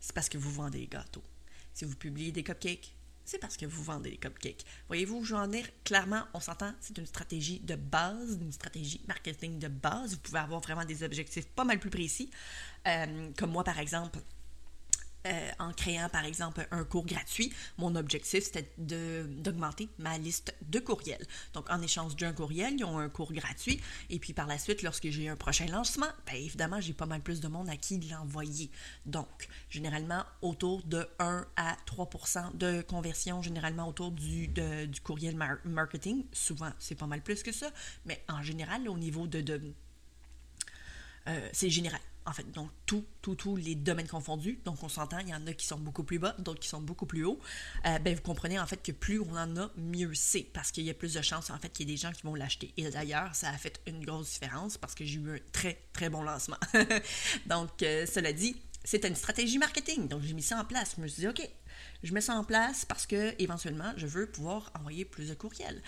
c'est 0.00 0.12
parce 0.12 0.28
que 0.28 0.38
vous 0.38 0.50
vendez 0.50 0.80
des 0.80 0.86
gâteaux. 0.88 1.22
Si 1.72 1.84
vous 1.84 1.96
publiez 1.96 2.32
des 2.32 2.42
cupcakes, 2.42 2.94
c'est 3.24 3.38
parce 3.38 3.56
que 3.56 3.66
vous 3.66 3.82
vendez 3.82 4.10
des 4.10 4.16
cupcakes. 4.16 4.64
Voyez-vous, 4.88 5.24
je 5.24 5.34
veux 5.34 5.40
en 5.40 5.50
clairement, 5.84 6.24
on 6.34 6.40
s'entend, 6.40 6.72
c'est 6.80 6.96
une 6.98 7.06
stratégie 7.06 7.60
de 7.60 7.74
base, 7.74 8.38
une 8.40 8.52
stratégie 8.52 9.00
marketing 9.06 9.58
de 9.58 9.68
base. 9.68 10.12
Vous 10.14 10.20
pouvez 10.20 10.38
avoir 10.38 10.60
vraiment 10.60 10.84
des 10.84 11.02
objectifs 11.02 11.46
pas 11.46 11.64
mal 11.64 11.78
plus 11.78 11.90
précis. 11.90 12.30
Euh, 12.86 13.30
comme 13.36 13.50
moi, 13.50 13.64
par 13.64 13.78
exemple, 13.78 14.18
euh, 15.26 15.50
en 15.58 15.72
créant 15.72 16.08
par 16.08 16.24
exemple 16.24 16.66
un 16.70 16.84
cours 16.84 17.06
gratuit, 17.06 17.52
mon 17.78 17.94
objectif 17.94 18.44
c'était 18.44 18.72
d'augmenter 18.78 19.88
ma 19.98 20.18
liste 20.18 20.54
de 20.62 20.78
courriels. 20.80 21.24
Donc 21.54 21.70
en 21.70 21.80
échange 21.80 22.16
d'un 22.16 22.32
courriel, 22.32 22.74
ils 22.78 22.84
ont 22.84 22.98
un 22.98 23.08
cours 23.08 23.32
gratuit 23.32 23.80
et 24.10 24.18
puis 24.18 24.32
par 24.32 24.46
la 24.46 24.58
suite, 24.58 24.82
lorsque 24.82 25.08
j'ai 25.10 25.28
un 25.28 25.36
prochain 25.36 25.66
lancement, 25.66 26.08
bien 26.26 26.36
évidemment, 26.36 26.80
j'ai 26.80 26.92
pas 26.92 27.06
mal 27.06 27.20
plus 27.20 27.40
de 27.40 27.48
monde 27.48 27.68
à 27.68 27.76
qui 27.76 28.00
l'envoyer. 28.00 28.70
Donc 29.06 29.48
généralement 29.70 30.24
autour 30.40 30.82
de 30.84 31.06
1 31.18 31.46
à 31.56 31.76
3% 31.86 32.56
de 32.56 32.82
conversion, 32.82 33.42
généralement 33.42 33.88
autour 33.88 34.10
du, 34.10 34.52
courriel 35.04 35.36
marketing. 35.64 36.24
Souvent, 36.32 36.72
c'est 36.78 36.94
pas 36.94 37.06
mal 37.06 37.22
plus 37.22 37.42
que 37.42 37.52
ça, 37.52 37.70
mais 38.06 38.24
en 38.28 38.42
général, 38.42 38.88
au 38.88 38.98
niveau 38.98 39.26
de... 39.26 39.40
de 39.40 39.60
euh, 41.28 41.48
c'est 41.52 41.70
général 41.70 42.00
en 42.26 42.32
fait, 42.32 42.50
donc 42.50 42.70
tous 42.86 43.04
tout, 43.20 43.56
les 43.56 43.74
domaines 43.74 44.08
confondus. 44.08 44.60
Donc 44.64 44.82
on 44.82 44.88
s'entend, 44.88 45.18
il 45.18 45.28
y 45.28 45.34
en 45.34 45.46
a 45.46 45.52
qui 45.52 45.66
sont 45.66 45.78
beaucoup 45.78 46.04
plus 46.04 46.18
bas, 46.18 46.34
d'autres 46.38 46.60
qui 46.60 46.68
sont 46.68 46.80
beaucoup 46.80 47.06
plus 47.06 47.24
hauts. 47.24 47.38
Euh, 47.86 47.98
ben, 47.98 48.14
vous 48.14 48.22
comprenez 48.22 48.58
en 48.58 48.66
fait 48.66 48.82
que 48.82 48.92
plus 48.92 49.20
on 49.20 49.36
en 49.36 49.56
a, 49.56 49.70
mieux 49.76 50.14
c'est, 50.14 50.42
parce 50.42 50.70
qu'il 50.72 50.84
y 50.84 50.90
a 50.90 50.94
plus 50.94 51.14
de 51.14 51.22
chances 51.22 51.50
en 51.50 51.58
fait 51.58 51.68
qu'il 51.70 51.88
y 51.88 51.92
ait 51.92 51.94
des 51.94 52.00
gens 52.00 52.12
qui 52.12 52.22
vont 52.22 52.34
l'acheter. 52.34 52.72
Et 52.76 52.90
d'ailleurs, 52.90 53.34
ça 53.34 53.50
a 53.50 53.58
fait 53.58 53.80
une 53.86 54.04
grosse 54.04 54.32
différence 54.32 54.78
parce 54.78 54.94
que 54.94 55.04
j'ai 55.04 55.18
eu 55.18 55.36
un 55.36 55.38
très 55.52 55.84
très 55.92 56.08
bon 56.08 56.22
lancement. 56.22 56.58
donc 57.46 57.82
euh, 57.82 58.06
cela 58.06 58.32
dit, 58.32 58.56
c'est 58.84 59.04
une 59.04 59.14
stratégie 59.14 59.58
marketing. 59.58 60.08
Donc 60.08 60.22
j'ai 60.22 60.34
mis 60.34 60.42
ça 60.42 60.58
en 60.58 60.64
place. 60.64 60.94
Je 60.96 61.02
me 61.02 61.06
suis 61.06 61.20
dit, 61.20 61.28
ok, 61.28 61.48
je 62.02 62.12
mets 62.12 62.20
ça 62.20 62.34
en 62.34 62.44
place 62.44 62.84
parce 62.84 63.06
que 63.06 63.34
éventuellement, 63.40 63.92
je 63.96 64.06
veux 64.06 64.26
pouvoir 64.26 64.70
envoyer 64.78 65.04
plus 65.04 65.28
de 65.28 65.34
courriels. 65.34 65.82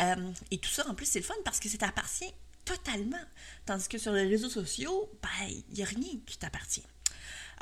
Euh, 0.00 0.32
et 0.50 0.58
tout 0.58 0.70
ça, 0.70 0.88
en 0.88 0.94
plus, 0.94 1.06
c'est 1.06 1.20
le 1.20 1.24
fun 1.24 1.34
parce 1.44 1.60
que 1.60 1.68
c'est 1.68 1.82
appartient 1.82 2.32
totalement. 2.74 3.24
Tandis 3.66 3.88
que 3.88 3.98
sur 3.98 4.12
les 4.12 4.26
réseaux 4.26 4.48
sociaux, 4.48 5.10
ben, 5.22 5.48
il 5.48 5.74
n'y 5.74 5.82
a 5.82 5.86
rien 5.86 6.18
qui 6.26 6.38
t'appartient. 6.38 6.86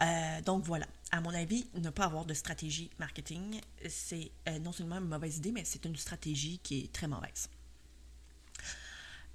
Euh, 0.01 0.41
donc 0.43 0.65
voilà, 0.65 0.87
à 1.11 1.21
mon 1.21 1.35
avis, 1.35 1.67
ne 1.75 1.91
pas 1.91 2.05
avoir 2.05 2.25
de 2.25 2.35
stratégie 2.35 2.91
marketing, 2.99 3.61
c'est 3.89 4.31
euh, 4.49 4.59
non 4.61 4.73
seulement 4.73 4.99
une 4.99 5.09
mauvaise 5.09 5.39
idée, 5.39 5.53
mais 5.53 5.65
c'est 5.65 5.85
une 5.85 5.97
stratégie 5.97 6.61
qui 6.63 6.85
est 6.85 6.93
très 6.93 7.09
mauvaise. 7.09 7.49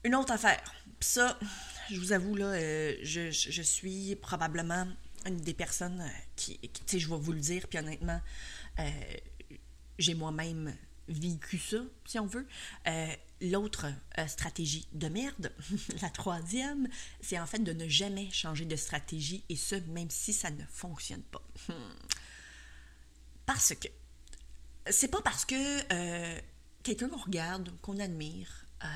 Une 0.06 0.16
autre 0.16 0.34
affaire, 0.34 0.62
ça, 1.00 1.38
je 1.90 2.00
vous 2.00 2.12
avoue, 2.12 2.36
là, 2.36 2.46
euh, 2.46 2.96
je, 3.04 3.32
je, 3.32 3.62
suis 3.62 4.16
probablement 4.18 4.88
une 5.26 5.38
des 5.38 5.54
personnes 5.54 6.04
qui, 6.36 6.60
tu 6.60 6.70
sais, 6.86 7.00
je 7.00 7.10
vais 7.10 7.18
vous 7.18 7.32
le 7.32 7.40
dire, 7.40 7.68
puis 7.68 7.80
honnêtement, 7.80 8.20
j'ai 9.98 10.14
moi-même 10.14 10.76
vécu 11.08 11.58
ça, 11.58 11.78
si 12.06 12.20
on 12.20 12.26
veut. 12.26 12.48
L'autre 13.44 13.88
euh, 14.18 14.28
stratégie 14.28 14.88
de 14.94 15.10
merde, 15.10 15.52
la 16.02 16.10
troisième, 16.10 16.88
c'est 17.20 17.38
en 17.38 17.46
fait 17.46 17.60
de 17.60 17.74
ne 17.74 17.90
jamais 17.90 18.30
changer 18.32 18.64
de 18.64 18.76
stratégie 18.78 19.44
et 19.50 19.58
ce, 19.58 19.76
même 19.76 20.10
si 20.10 20.32
ça 20.32 20.50
ne 20.50 20.64
fonctionne 20.72 21.24
pas. 21.24 21.42
Parce 23.46 23.76
que 23.76 23.90
c'est 24.90 25.10
pas 25.10 25.22
parce 25.22 25.44
que 25.44 25.56
euh, 25.56 26.40
quelqu'un 26.84 27.10
qu'on 27.10 27.18
regarde, 27.18 27.70
qu'on 27.82 28.00
admire, 28.00 28.66
euh, 28.86 28.88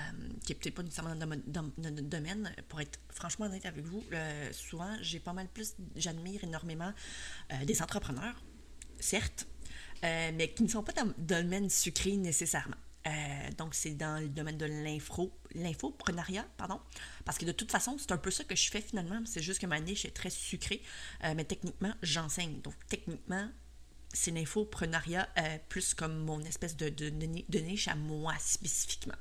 qui 0.46 0.54
est 0.54 0.56
peut-être 0.56 0.76
pas 0.76 0.84
nécessairement 0.84 1.16
dans, 1.16 1.72
notre 1.78 2.02
domaine, 2.04 2.50
pour 2.70 2.80
être 2.80 3.00
franchement 3.10 3.48
honnête 3.48 3.66
avec 3.66 3.84
vous, 3.84 4.02
souvent 4.54 4.96
j'ai 5.02 5.20
pas 5.20 5.34
mal 5.34 5.50
plus, 5.50 5.76
j'admire 5.98 6.42
énormément 6.46 6.94
des 7.66 7.82
entrepreneurs, 7.82 8.42
certes, 9.00 9.46
mais 10.04 10.54
qui 10.56 10.64
ne 10.64 10.68
sont 10.68 10.84
pas 10.84 10.94
dans 10.94 11.06
le 11.06 11.16
domaine 11.18 11.70
sucré 11.70 12.16
nécessairement. 12.18 12.78
Euh, 13.08 13.52
donc, 13.58 13.74
c'est 13.74 13.92
dans 13.92 14.22
le 14.22 14.28
domaine 14.28 14.58
de 14.58 14.66
l'info, 14.66 15.32
l'infoprenariat, 15.54 16.46
pardon. 16.58 16.80
Parce 17.26 17.38
que 17.38 17.46
de 17.46 17.52
toute 17.52 17.72
façon, 17.72 17.96
c'est 17.98 18.12
un 18.12 18.18
peu 18.18 18.32
ça 18.32 18.44
que 18.44 18.56
je 18.56 18.70
fais 18.70 18.82
finalement. 18.82 19.22
C'est 19.26 19.42
juste 19.42 19.62
que 19.62 19.66
ma 19.66 19.80
niche 19.80 20.06
est 20.06 20.16
très 20.16 20.30
sucrée. 20.30 20.82
Euh, 21.24 21.34
mais 21.36 21.46
techniquement, 21.46 21.94
j'enseigne. 22.02 22.60
Donc, 22.62 22.74
techniquement, 22.90 23.50
c'est 24.14 24.32
l'infoprenariat 24.32 25.30
euh, 25.38 25.58
plus 25.70 25.94
comme 25.94 26.18
mon 26.18 26.42
espèce 26.42 26.76
de, 26.76 26.90
de, 26.90 27.60
niche 27.60 27.88
à 27.88 27.96
moi 27.96 28.34
spécifiquement. 28.40 29.16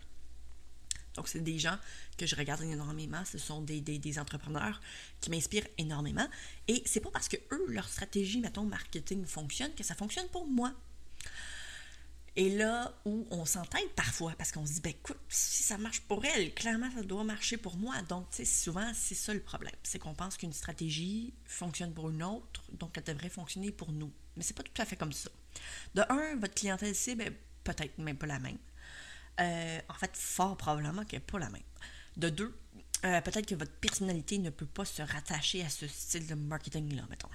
Donc, 1.17 1.29
c'est 1.29 1.41
des 1.41 1.59
gens 1.59 1.77
que 2.17 2.27
je 2.27 2.37
regarde 2.37 2.63
énormément. 2.63 3.25
Ce 3.25 3.39
sont 3.39 3.61
des, 3.63 3.81
des 3.81 4.19
entrepreneurs 4.19 4.81
qui 5.21 5.31
m'inspirent 5.31 5.67
énormément. 5.79 6.27
Et 6.69 6.83
c'est 6.87 7.01
pas 7.01 7.11
parce 7.11 7.29
que 7.29 7.37
eux, 7.53 7.67
leur 7.69 7.89
stratégie, 7.89 8.41
mettons, 8.41 8.65
marketing 8.65 9.25
fonctionne 9.25 9.75
que 9.75 9.85
ça 9.85 9.95
fonctionne 9.95 10.29
pour 10.29 10.47
moi. 10.47 10.73
Et 12.39 12.51
là 12.51 12.95
où 13.07 13.27
on 13.31 13.47
s'entête 13.47 13.95
parfois, 13.97 14.35
parce 14.37 14.53
qu'on 14.53 14.67
se 14.67 14.75
dit, 14.75 14.81
ben 14.83 14.91
écoute, 14.91 15.17
si 15.29 15.63
ça 15.63 15.79
marche 15.79 16.03
pour 16.03 16.23
elle, 16.27 16.53
clairement, 16.53 16.91
ça 16.95 17.03
doit 17.03 17.25
marcher 17.25 17.57
pour 17.57 17.77
moi. 17.79 18.03
Donc, 18.03 18.29
tu 18.31 18.37
sais, 18.37 18.45
souvent, 18.45 18.93
c'est 18.95 19.15
ça 19.15 19.33
le 19.33 19.41
problème. 19.41 19.75
C'est 19.83 19.99
qu'on 19.99 20.15
pense 20.15 20.37
qu'une 20.37 20.53
stratégie 20.53 21.33
fonctionne 21.47 21.95
pour 21.95 22.11
une 22.11 22.23
autre, 22.23 22.63
donc 22.73 22.93
elle 22.99 23.05
devrait 23.05 23.31
fonctionner 23.31 23.71
pour 23.71 23.91
nous. 23.91 24.13
Mais 24.37 24.43
c'est 24.43 24.55
pas 24.55 24.63
tout 24.63 24.83
à 24.83 24.85
fait 24.85 24.97
comme 24.97 25.15
ça. 25.15 25.31
De 25.95 26.03
un, 26.11 26.37
votre 26.37 26.55
clientèle 26.55 26.95
cible 26.95 27.33
peut-être 27.65 27.97
même 27.97 28.19
pas 28.19 28.27
la 28.27 28.39
même. 28.39 28.59
Euh, 29.41 29.81
en 29.89 29.95
fait, 29.95 30.11
fort 30.15 30.57
probablement 30.57 31.05
qu'elle 31.05 31.21
n'est 31.21 31.27
pas 31.27 31.39
la 31.39 31.51
même. 31.51 31.63
De 32.17 32.31
deux, 32.31 32.57
euh, 33.05 33.21
peut-être 33.21 33.47
que 33.47 33.55
votre 33.55 33.73
personnalité 33.73 34.39
ne 34.39 34.51
peut 34.51 34.67
pas 34.67 34.85
se 34.85 35.03
rattacher 35.03 35.63
à 35.63 35.69
ce 35.69 35.87
style 35.87 36.27
de 36.27 36.35
marketing-là, 36.35 37.03
mettons. 37.11 37.29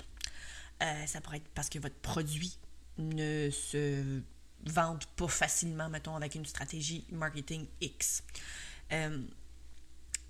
Euh, 0.81 1.05
ça 1.05 1.22
pourrait 1.22 1.38
être 1.38 1.50
parce 1.53 1.70
que 1.70 1.77
votre 1.77 1.96
produit 1.96 2.58
ne 2.98 3.50
se 3.51 4.22
vendent 4.65 5.05
pas 5.15 5.27
facilement, 5.27 5.89
mettons, 5.89 6.15
avec 6.15 6.36
une 6.36 6.46
stratégie 6.46 7.05
marketing 7.12 7.67
X. 7.81 8.24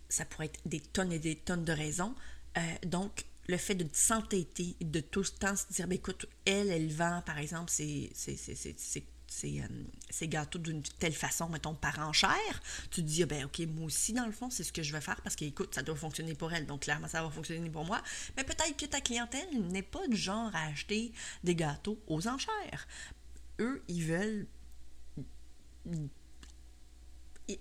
Ça 0.09 0.25
pourrait 0.25 0.47
être 0.47 0.59
des 0.65 0.81
tonnes 0.81 1.13
et 1.13 1.19
des 1.19 1.37
tonnes 1.37 1.63
de 1.63 1.71
raisons. 1.71 2.13
Donc, 2.83 3.25
le 3.47 3.57
fait 3.57 3.75
de 3.75 3.87
s'entêter, 3.93 4.75
de 4.81 4.99
tout 4.99 5.21
le 5.21 5.27
temps 5.27 5.55
se 5.55 5.71
dire, 5.71 5.87
ben, 5.87 5.95
écoute, 5.95 6.25
elle, 6.45 6.69
elle 6.69 6.91
vend, 6.93 7.21
par 7.25 7.37
exemple, 7.37 7.69
ses, 7.69 8.11
euh, 9.45 10.27
gâteaux 10.27 10.59
d'une 10.59 10.81
telle 10.81 11.13
façon, 11.13 11.49
mettons, 11.49 11.73
par 11.73 11.99
enchère, 11.99 12.61
tu 12.89 13.01
te 13.01 13.07
dis, 13.07 13.23
ah, 13.23 13.27
ben, 13.27 13.45
OK, 13.45 13.59
moi 13.67 13.85
aussi, 13.85 14.13
dans 14.13 14.25
le 14.25 14.31
fond, 14.31 14.49
c'est 14.49 14.63
ce 14.63 14.73
que 14.73 14.83
je 14.83 14.91
vais 14.91 15.01
faire 15.01 15.21
parce 15.21 15.35
que, 15.35 15.45
écoute, 15.45 15.73
ça 15.75 15.81
doit 15.81 15.95
fonctionner 15.95 16.35
pour 16.35 16.51
elle, 16.53 16.65
donc 16.65 16.81
clairement, 16.81 17.07
ça 17.07 17.23
va 17.23 17.29
fonctionner 17.29 17.69
pour 17.69 17.85
moi. 17.85 18.01
Mais 18.37 18.43
peut-être 18.43 18.77
que 18.77 18.85
ta 18.85 19.01
clientèle 19.01 19.49
n'est 19.69 19.81
pas 19.81 20.07
du 20.07 20.17
genre 20.17 20.53
à 20.55 20.67
acheter 20.67 21.11
des 21.43 21.55
gâteaux 21.55 21.99
aux 22.07 22.27
enchères 22.27 22.87
eux, 23.61 23.83
ils 23.87 24.03
veulent. 24.03 24.47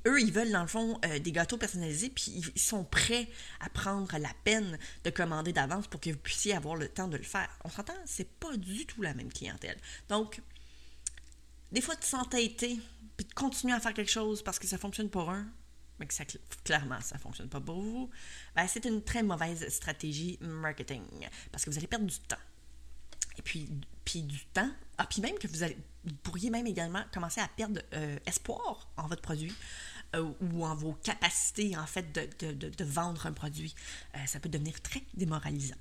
eux, 0.07 0.21
ils 0.21 0.33
veulent, 0.33 0.51
dans 0.51 0.63
le 0.63 0.69
fond, 0.69 0.99
euh, 1.05 1.19
des 1.19 1.33
gâteaux 1.33 1.59
personnalisés, 1.59 2.11
puis 2.11 2.43
ils 2.55 2.61
sont 2.61 2.85
prêts 2.85 3.29
à 3.61 3.69
prendre 3.69 4.17
la 4.19 4.33
peine 4.45 4.79
de 5.05 5.11
commander 5.11 5.53
d'avance 5.53 5.87
pour 5.87 6.01
que 6.01 6.11
vous 6.11 6.19
puissiez 6.19 6.55
avoir 6.55 6.77
le 6.77 6.89
temps 6.89 7.09
de 7.09 7.17
le 7.17 7.23
faire. 7.23 7.51
On 7.65 7.69
s'entend, 7.69 7.95
c'est 8.07 8.29
pas 8.29 8.57
du 8.57 8.87
tout 8.87 9.03
la 9.03 9.15
même 9.15 9.33
clientèle. 9.33 9.79
Donc, 10.09 10.41
des 11.73 11.81
fois, 11.81 11.95
de 11.97 12.05
s'entêter, 12.05 12.79
puis 13.17 13.27
de 13.27 13.33
continuer 13.35 13.73
à 13.73 13.81
faire 13.81 13.95
quelque 13.95 14.11
chose 14.11 14.43
parce 14.43 14.59
que 14.59 14.67
ça 14.67 14.79
fonctionne 14.79 15.11
pour 15.11 15.31
un, 15.31 15.47
mais 15.99 16.07
que 16.07 16.15
ça, 16.15 16.25
clairement, 16.65 17.01
ça 17.01 17.19
fonctionne 17.19 17.49
pas 17.49 17.61
pour 17.61 17.81
vous, 17.81 18.11
ben, 18.57 18.67
c'est 18.67 18.85
une 18.87 19.03
très 19.03 19.23
mauvaise 19.23 19.69
stratégie 19.69 20.39
marketing 20.41 21.05
parce 21.53 21.65
que 21.65 21.71
vous 21.71 21.77
allez 21.77 21.87
perdre 21.87 22.07
du 22.07 22.19
temps. 22.21 22.37
Et 23.39 23.43
puis, 23.43 23.69
puis 24.05 24.23
du 24.23 24.45
temps. 24.47 24.71
Ah, 24.99 25.07
puis 25.07 25.21
même 25.21 25.39
que 25.39 25.47
vous, 25.47 25.63
allez, 25.63 25.79
pourriez 26.23 26.51
même 26.51 26.67
également 26.67 27.03
commencer 27.13 27.41
à 27.41 27.49
perdre 27.49 27.81
euh, 27.95 28.19
espoir 28.27 28.91
en 28.97 29.07
votre 29.07 29.23
produit 29.23 29.55
euh, 30.17 30.33
ou 30.41 30.65
en 30.65 30.75
vos 30.75 30.95
capacités, 30.95 31.77
en 31.77 31.87
fait, 31.87 32.13
de, 32.13 32.85
vendre 32.85 33.27
un 33.27 33.33
produit. 33.33 33.75
Euh, 34.17 34.27
ça 34.27 34.41
peut 34.41 34.49
devenir 34.49 34.81
très 34.83 35.03
démoralisant. 35.15 35.77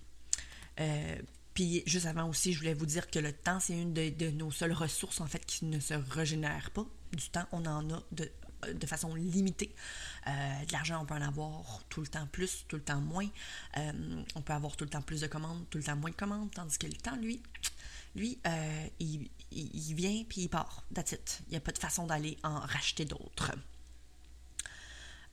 Puis 1.60 1.84
juste 1.86 2.06
avant 2.06 2.30
aussi, 2.30 2.54
je 2.54 2.60
voulais 2.60 2.74
vous 2.74 2.86
dire 2.86 3.12
que 3.12 3.20
le 3.20 3.34
temps, 3.34 3.60
c'est 3.60 3.74
une 3.74 3.94
de, 3.94 4.30
nos 4.30 4.50
seules 4.50 4.72
ressources, 4.72 5.20
en 5.20 5.28
fait, 5.28 5.46
qui 5.46 5.66
ne 5.66 5.82
se 5.82 5.94
régénère 5.94 6.72
pas. 6.72 6.86
Du 7.12 7.30
temps, 7.30 7.46
on 7.52 7.66
en 7.66 7.90
a 7.90 8.02
de, 8.14 8.32
façon 8.88 9.14
limitée. 9.14 9.76
de 10.26 10.72
l'argent, 10.72 11.02
on 11.02 11.06
peut 11.06 11.16
en 11.16 11.22
avoir 11.22 11.84
tout 11.90 12.00
le 12.00 12.08
temps 12.08 12.28
plus, 12.28 12.64
tout 12.70 12.78
le 12.78 12.82
temps 12.82 13.02
moins. 13.02 13.28
on 13.76 14.42
peut 14.42 14.54
avoir 14.54 14.78
tout 14.78 14.86
le 14.86 14.90
temps 14.90 15.02
plus 15.02 15.20
de 15.20 15.28
commandes, 15.28 15.70
tout 15.70 15.78
le 15.78 15.84
temps 15.84 15.98
moins 15.98 16.12
de 16.12 16.16
commandes, 16.16 16.50
tandis 16.50 16.78
que 16.78 16.88
le 16.88 16.94
temps, 16.94 17.18
lui, 17.18 17.44
lui, 18.16 18.40
euh, 18.48 18.88
il, 19.02 19.30
vient 19.96 20.24
puis 20.30 20.44
il 20.44 20.48
part. 20.48 20.86
That's. 20.94 21.42
Il 21.48 21.52
n'y 21.52 21.58
a 21.58 21.60
pas 21.60 21.74
de 21.74 21.78
façon 21.78 22.08
d'aller 22.08 22.38
en 22.44 22.58
racheter 22.62 23.04
d'autres. 23.04 23.52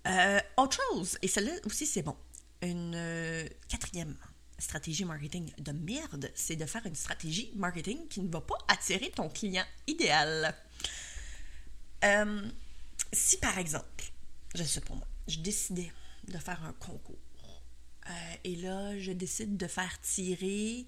Euh, 0.08 0.40
autre 0.56 0.76
chose, 0.90 1.18
et 1.22 1.28
celle-là 1.28 1.52
aussi 1.66 1.86
c'est 1.86 2.02
bon. 2.02 2.16
Une 2.62 2.94
euh, 2.96 3.48
quatrième 3.68 4.16
stratégie 4.58 5.04
marketing 5.04 5.50
de 5.58 5.72
merde, 5.72 6.30
c'est 6.34 6.56
de 6.56 6.64
faire 6.66 6.84
une 6.86 6.94
stratégie 6.94 7.52
marketing 7.56 8.08
qui 8.08 8.20
ne 8.20 8.30
va 8.30 8.40
pas 8.40 8.58
attirer 8.68 9.10
ton 9.10 9.28
client 9.28 9.64
idéal. 9.86 10.54
si 13.12 13.38
par 13.38 13.58
exemple, 13.58 14.04
je 14.54 14.62
sais 14.62 14.80
pas 14.80 14.94
moi, 14.94 15.06
je 15.28 15.38
décidais 15.38 15.92
de 16.28 16.38
faire 16.38 16.62
un 16.64 16.72
concours 16.72 17.18
et 18.44 18.56
là 18.56 18.98
je 18.98 19.12
décide 19.12 19.56
de 19.56 19.66
faire 19.66 20.00
tirer 20.00 20.86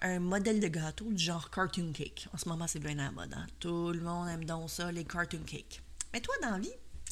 un 0.00 0.20
modèle 0.20 0.60
de 0.60 0.68
gâteau 0.68 1.10
du 1.10 1.22
genre 1.22 1.50
cartoon 1.50 1.92
cake. 1.92 2.28
En 2.32 2.38
ce 2.38 2.48
moment, 2.48 2.66
c'est 2.66 2.78
bien 2.78 2.98
à 2.98 3.04
la 3.04 3.10
mode. 3.10 3.34
Hein. 3.34 3.46
Tout 3.58 3.90
le 3.92 4.00
monde 4.00 4.28
aime 4.28 4.44
donc 4.44 4.70
ça, 4.70 4.92
les 4.92 5.04
cartoon 5.04 5.42
cakes. 5.44 5.82
Mais 6.12 6.20
toi, 6.20 6.34
dans 6.42 6.50
la 6.50 6.58
vie, 6.58 6.70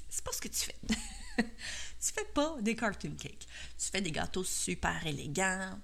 c'est 0.08 0.24
pas 0.24 0.32
ce 0.32 0.40
que 0.40 0.48
tu 0.48 0.66
fais. 0.66 0.76
tu 2.00 2.12
fais 2.12 2.24
pas 2.34 2.56
des 2.60 2.74
cartoon 2.74 3.14
cakes. 3.18 3.46
Tu 3.78 3.90
fais 3.90 4.00
des 4.00 4.12
gâteaux 4.12 4.44
super 4.44 5.06
élégants, 5.06 5.78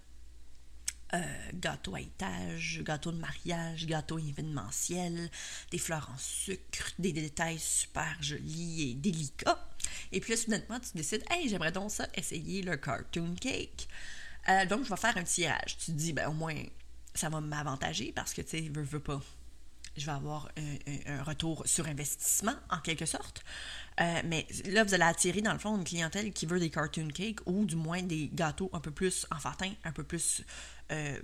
euh, 1.15 1.51
gâteau 1.55 1.95
à 1.95 2.01
étage, 2.01 2.81
gâteau 2.85 3.13
de 3.13 3.19
mariage, 3.19 3.87
gâteau 3.87 4.19
événementiel, 4.19 5.31
des 5.71 5.79
fleurs 5.79 6.11
en 6.15 6.19
sucre, 6.19 6.93
des 6.99 7.13
détails 7.13 7.59
super 7.59 8.17
jolis 8.23 8.91
et 8.91 8.95
délicats. 8.95 9.69
Et 10.11 10.21
puis 10.21 10.33
là, 10.33 10.37
soudainement, 10.39 10.81
tu 10.81 10.97
décides, 10.97 11.25
hey, 11.31 11.49
j'aimerais 11.49 11.73
donc 11.73 11.91
ça 11.91 12.09
essayer 12.15 12.63
le 12.63 12.77
cartoon 12.77 13.35
cake. 13.35 13.89
Euh, 14.49 14.65
donc, 14.67 14.85
je 14.85 14.89
vais 14.89 14.97
faire 14.97 15.17
un 15.17 15.25
tirage. 15.25 15.77
Tu 15.79 15.87
te 15.87 15.91
dis, 15.93 16.13
ben 16.13 16.29
au 16.29 16.33
moins, 16.33 16.57
ça 17.15 17.29
va 17.29 17.41
m'avantager 17.41 18.13
parce 18.13 18.33
que, 18.33 18.41
tu 18.41 18.49
sais, 18.51 18.71
veux 18.71 19.01
pas. 19.01 19.21
Je 19.97 20.07
vais 20.07 20.13
avoir 20.13 20.51
un, 21.07 21.23
retour 21.23 21.63
sur 21.67 21.87
investissement, 21.87 22.55
en 22.71 22.79
quelque 22.79 23.05
sorte. 23.05 23.45
Euh, 24.01 24.23
mais 24.25 24.47
là, 24.67 24.85
vous 24.85 24.95
allez 24.95 25.05
attirer, 25.05 25.43
dans 25.43 25.53
le 25.53 25.59
fond, 25.59 25.77
une 25.77 25.85
clientèle 25.85 26.33
qui 26.33 26.47
veut 26.47 26.59
des 26.59 26.71
cartoon 26.71 27.09
cakes 27.09 27.41
ou 27.47 27.67
du 27.67 27.77
moins 27.77 28.03
des 28.03 28.31
gâteaux 28.33 28.71
un 28.73 28.81
peu 28.81 28.91
plus 28.91 29.27
enfantins, 29.31 29.73
un 29.85 29.93
peu 29.93 30.03
plus. 30.03 30.43
Euh, 30.91 31.21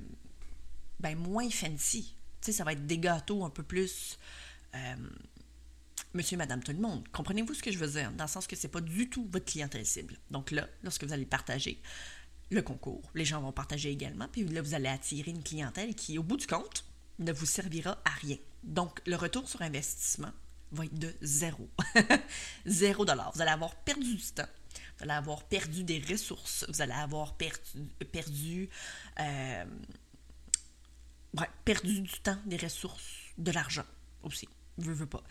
ben, 1.00 1.16
moins 1.16 1.48
fancy. 1.48 2.14
Tu 2.40 2.46
sais, 2.46 2.52
ça 2.52 2.64
va 2.64 2.72
être 2.72 2.86
des 2.86 2.98
gâteaux 2.98 3.44
un 3.44 3.50
peu 3.50 3.62
plus. 3.62 4.18
Euh, 4.74 4.96
monsieur, 6.12 6.36
madame, 6.36 6.62
tout 6.62 6.72
le 6.72 6.78
monde. 6.78 7.08
Comprenez-vous 7.10 7.54
ce 7.54 7.62
que 7.62 7.72
je 7.72 7.78
veux 7.78 7.88
dire? 7.88 8.12
Dans 8.12 8.24
le 8.24 8.30
sens 8.30 8.46
que 8.46 8.56
c'est 8.56 8.68
pas 8.68 8.80
du 8.80 9.08
tout 9.08 9.26
votre 9.30 9.46
clientèle 9.46 9.86
cible. 9.86 10.18
Donc 10.30 10.50
là, 10.50 10.68
lorsque 10.82 11.04
vous 11.04 11.12
allez 11.12 11.26
partager 11.26 11.80
le 12.50 12.62
concours, 12.62 13.10
les 13.14 13.24
gens 13.24 13.40
vont 13.40 13.52
partager 13.52 13.90
également, 13.90 14.26
puis 14.28 14.44
là, 14.44 14.62
vous 14.62 14.74
allez 14.74 14.88
attirer 14.88 15.30
une 15.30 15.42
clientèle 15.42 15.94
qui, 15.94 16.18
au 16.18 16.22
bout 16.22 16.38
du 16.38 16.46
compte, 16.46 16.84
ne 17.18 17.32
vous 17.32 17.46
servira 17.46 18.00
à 18.04 18.10
rien. 18.10 18.36
Donc, 18.62 19.00
le 19.06 19.16
retour 19.16 19.48
sur 19.48 19.62
investissement 19.62 20.32
va 20.72 20.84
être 20.84 20.98
de 20.98 21.14
zéro. 21.22 21.68
zéro 22.66 23.04
dollar. 23.04 23.32
Vous 23.34 23.40
allez 23.40 23.50
avoir 23.50 23.74
perdu 23.76 24.16
du 24.16 24.32
temps. 24.32 24.48
Vous 24.98 25.04
allez 25.04 25.12
avoir 25.12 25.44
perdu 25.44 25.84
des 25.84 26.02
ressources. 26.08 26.64
Vous 26.68 26.82
allez 26.82 26.92
avoir 26.92 27.34
perdu, 27.34 27.88
perdu, 28.12 28.68
euh, 29.20 29.64
perdu 31.64 32.00
du 32.00 32.20
temps, 32.20 32.38
des 32.46 32.56
ressources, 32.56 33.04
de 33.38 33.52
l'argent 33.52 33.86
aussi. 34.22 34.48
Veux, 34.78 34.92
veux 34.92 35.06
pas. 35.06 35.22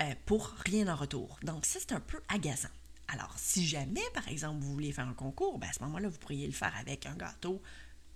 Euh, 0.00 0.14
pour 0.24 0.54
rien 0.64 0.88
en 0.88 0.96
retour. 0.96 1.38
Donc, 1.42 1.66
ça, 1.66 1.78
c'est 1.80 1.92
un 1.92 2.00
peu 2.00 2.20
agaçant. 2.28 2.68
Alors, 3.08 3.34
si 3.36 3.66
jamais, 3.66 4.02
par 4.14 4.26
exemple, 4.28 4.60
vous 4.62 4.72
voulez 4.72 4.92
faire 4.92 5.06
un 5.06 5.14
concours, 5.14 5.58
ben 5.58 5.68
à 5.68 5.72
ce 5.72 5.82
moment-là, 5.82 6.08
vous 6.08 6.18
pourriez 6.18 6.46
le 6.46 6.52
faire 6.52 6.74
avec 6.76 7.04
un 7.06 7.14
gâteau 7.14 7.60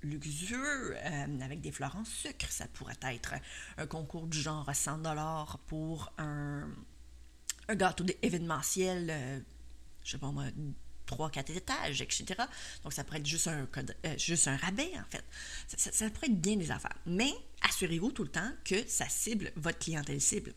luxueux, 0.02 0.96
euh, 0.96 1.40
avec 1.40 1.60
des 1.60 1.72
fleurs 1.72 1.96
en 1.96 2.04
sucre. 2.04 2.50
Ça 2.50 2.66
pourrait 2.68 2.98
être 3.02 3.34
un 3.76 3.86
concours 3.86 4.26
du 4.26 4.40
genre 4.40 4.68
100 4.72 4.98
dollars 4.98 5.58
pour 5.66 6.12
un, 6.18 6.68
gâteau 7.70 8.04
événementiel, 8.22 9.08
euh, 9.10 9.40
je 10.04 10.12
sais 10.12 10.18
pas 10.18 10.30
moi, 10.30 10.44
3-4 11.06 11.56
étages, 11.56 12.02
etc. 12.02 12.26
Donc, 12.82 12.92
ça 12.92 13.04
pourrait 13.04 13.18
être 13.18 13.26
juste 13.26 13.48
un, 13.48 13.66
euh, 14.06 14.18
juste 14.18 14.48
un 14.48 14.56
rabais, 14.56 14.92
en 14.96 15.10
fait. 15.10 15.24
Ça, 15.76 16.10
pourrait 16.10 16.28
être 16.28 16.40
bien 16.40 16.56
des 16.56 16.70
affaires. 16.70 16.96
Mais 17.06 17.32
assurez-vous 17.62 18.12
tout 18.12 18.24
le 18.24 18.30
temps 18.30 18.52
que 18.64 18.86
ça 18.86 19.08
cible 19.08 19.52
votre 19.56 19.78
clientèle 19.78 20.20
cible. 20.20 20.54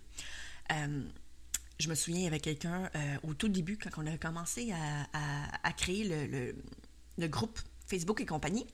je 0.70 1.90
me 1.90 1.96
souviens, 1.96 2.28
avec 2.28 2.44
quelqu'un 2.44 2.90
au 3.24 3.34
tout 3.34 3.50
début, 3.50 3.78
quand 3.78 3.90
on 3.98 4.06
a 4.06 4.18
commencé 4.18 4.72
à, 5.14 5.74
créer 5.74 6.04
le, 7.18 7.28
groupe 7.28 7.60
Facebook 7.88 8.22
et 8.22 8.26
compagnie, 8.26 8.66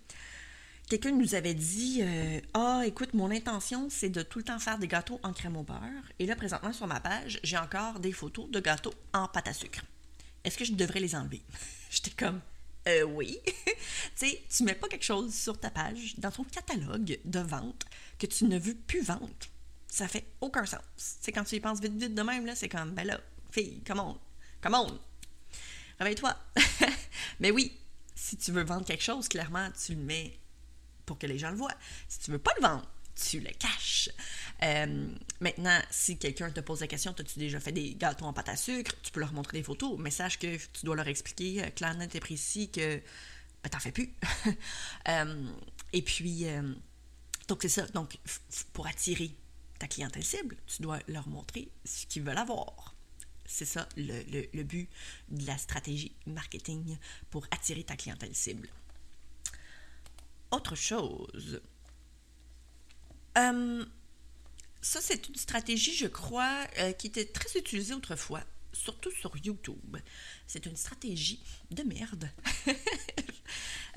Quelqu'un 0.88 1.12
nous 1.12 1.36
avait 1.36 1.54
dit 1.54 2.00
euh, 2.02 2.40
Ah, 2.54 2.84
écoute, 2.86 3.14
mon 3.14 3.30
intention, 3.30 3.90
c'est 3.90 4.10
de 4.10 4.22
tout 4.22 4.40
le 4.40 4.46
temps 4.46 4.58
faire 4.58 4.80
des 4.80 4.88
gâteaux 4.88 5.20
en 5.22 5.34
crème 5.34 5.58
au 5.58 5.64
beurre. 5.64 5.82
Et 6.18 6.26
là, 6.26 6.36
présentement, 6.38 6.72
sur 6.72 6.88
ma 6.88 7.02
page, 7.02 7.42
j'ai 7.44 7.58
encore 7.58 8.00
des 8.00 8.14
photos 8.14 8.50
de 8.50 8.60
gâteaux 8.62 8.94
en 9.14 9.28
pâte 9.28 9.50
à 9.50 9.54
sucre. 9.54 9.82
Est-ce 10.46 10.58
que 10.58 10.64
je 10.64 10.72
devrais 10.72 11.02
les 11.02 11.14
enlever? 11.14 11.42
J'étais 11.90 12.12
comme 12.12 12.40
euh, 12.88 13.04
oui. 13.04 13.38
tu 13.46 13.74
sais, 14.16 14.42
tu 14.50 14.64
mets 14.64 14.76
pas 14.76 14.88
quelque 14.88 15.04
chose 15.04 15.34
sur 15.34 15.60
ta 15.60 15.70
page, 15.70 16.16
dans 16.20 16.32
ton 16.32 16.46
catalogue 16.46 17.20
de 17.26 17.40
vente, 17.40 17.84
que 18.18 18.26
tu 18.26 18.46
ne 18.46 18.58
veux 18.58 18.76
plus 18.76 19.02
vendre. 19.02 19.28
Ça 19.90 20.08
fait 20.08 20.26
aucun 20.40 20.66
sens. 20.66 20.80
C'est 20.96 21.34
quand 21.34 21.44
tu 21.44 21.56
y 21.56 21.60
penses 21.60 21.82
vite, 21.82 22.02
vite 22.02 22.16
de 22.16 22.22
même, 22.22 22.46
là, 22.46 22.56
c'est 22.56 22.70
comme, 22.70 22.92
ben 22.92 23.06
là, 23.06 23.20
fille, 23.52 23.82
come 23.86 24.00
on, 24.00 24.18
come 24.62 24.76
on, 24.76 25.00
réveille-toi. 26.00 26.34
Mais 27.42 27.52
oui, 27.52 27.78
si 28.16 28.38
tu 28.38 28.54
veux 28.54 28.64
vendre 28.64 28.86
quelque 28.86 29.04
chose, 29.04 29.28
clairement, 29.28 29.70
tu 29.72 29.94
le 29.94 30.02
mets 30.02 30.40
pour 31.08 31.18
que 31.18 31.26
les 31.26 31.40
gens 31.40 31.50
le 31.50 31.58
voient. 31.58 31.74
Si 32.08 32.20
tu 32.20 32.30
veux 32.30 32.38
pas 32.38 32.52
le 32.58 32.68
vendre, 32.68 32.88
tu 33.16 33.40
le 33.40 33.50
caches. 33.50 34.10
Euh, 34.62 35.08
maintenant, 35.40 35.80
si 35.90 36.20
quelqu'un 36.20 36.52
te 36.52 36.60
pose 36.60 36.82
la 36.82 36.88
question, 36.88 37.16
as-tu 37.18 37.40
déjà 37.40 37.60
fait 37.60 37.72
des 37.72 37.96
gâteaux 37.96 38.26
en 38.26 38.34
pâte 38.34 38.50
à 38.50 38.56
sucre, 38.56 38.92
tu 39.02 39.12
peux 39.12 39.20
leur 39.20 39.34
montrer 39.34 39.58
des 39.58 39.64
photos, 39.64 39.98
mais 39.98 40.12
sache 40.12 40.38
que 40.38 40.58
tu 40.58 40.86
dois 40.86 40.96
leur 40.96 41.08
expliquer 41.08 41.64
euh, 41.64 41.70
clairement 41.72 42.08
et 42.14 42.20
précis 42.20 42.70
que 42.70 42.98
ben, 43.64 43.70
t'en 43.72 43.80
fais 43.80 43.92
plus. 43.92 44.14
Euh, 45.10 45.48
et 45.94 46.02
puis, 46.02 46.46
donc 47.48 47.60
c'est 47.62 47.70
ça. 47.70 47.88
Donc, 47.88 48.18
pour 48.74 48.88
attirer 48.88 49.32
ta 49.80 49.88
clientèle 49.88 50.26
cible, 50.26 50.58
tu 50.68 50.82
dois 50.82 51.00
leur 51.08 51.30
montrer 51.30 51.70
ce 51.86 52.06
qu'ils 52.08 52.24
veulent 52.24 52.38
avoir. 52.38 52.94
C'est 53.46 53.64
ça 53.66 53.88
le, 53.96 54.22
le 54.54 54.64
but 54.64 54.90
de 55.30 55.48
la 55.48 55.58
stratégie 55.58 56.14
marketing 56.26 56.98
pour 57.30 57.48
attirer 57.52 57.86
ta 57.86 57.96
clientèle 57.96 58.36
cible 58.36 58.68
autre 60.52 60.76
chose. 60.76 61.62
Euh, 63.38 63.86
ça, 64.82 65.02
c'est 65.02 65.28
une 65.28 65.36
stratégie, 65.36 65.96
je 65.96 66.08
crois, 66.08 66.66
euh, 66.80 66.92
qui 66.94 67.08
était 67.08 67.26
très 67.26 67.60
utilisée 67.60 67.94
autrefois, 67.94 68.42
surtout 68.74 69.12
sur 69.12 69.36
YouTube. 69.38 69.98
C'est 70.48 70.66
une 70.66 70.76
stratégie 70.76 71.42
de 71.72 71.84
merde. 71.84 72.30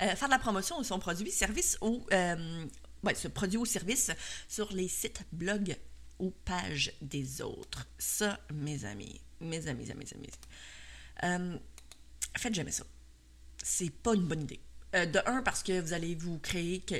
Euh, 0.01 0.15
faire 0.15 0.29
de 0.29 0.33
la 0.33 0.39
promotion 0.39 0.79
de 0.79 0.83
son 0.83 0.97
produit, 0.97 1.29
service 1.29 1.77
ou 1.79 2.03
ouais, 2.09 3.13
ce 3.13 3.27
produit 3.27 3.57
ou 3.59 3.65
service 3.67 4.09
sur 4.47 4.73
les 4.73 4.87
sites 4.87 5.21
blog 5.31 5.77
ou 6.17 6.31
pages 6.31 6.91
des 7.01 7.43
autres. 7.43 7.85
Ça, 7.99 8.39
mes 8.51 8.83
amis, 8.85 9.21
mes 9.41 9.67
amis, 9.67 9.91
amis, 9.91 10.07
amis, 11.21 11.51
faites 12.35 12.55
jamais 12.55 12.71
ça. 12.71 12.83
C'est 13.61 13.91
pas 13.91 14.15
une 14.15 14.25
bonne 14.25 14.41
idée. 14.41 14.61
Euh, 14.95 15.05
de 15.05 15.19
un, 15.25 15.41
parce 15.41 15.63
que 15.63 15.79
vous 15.79 15.93
allez 15.93 16.15
vous 16.15 16.37
créer 16.39 16.81
que, 16.81 16.95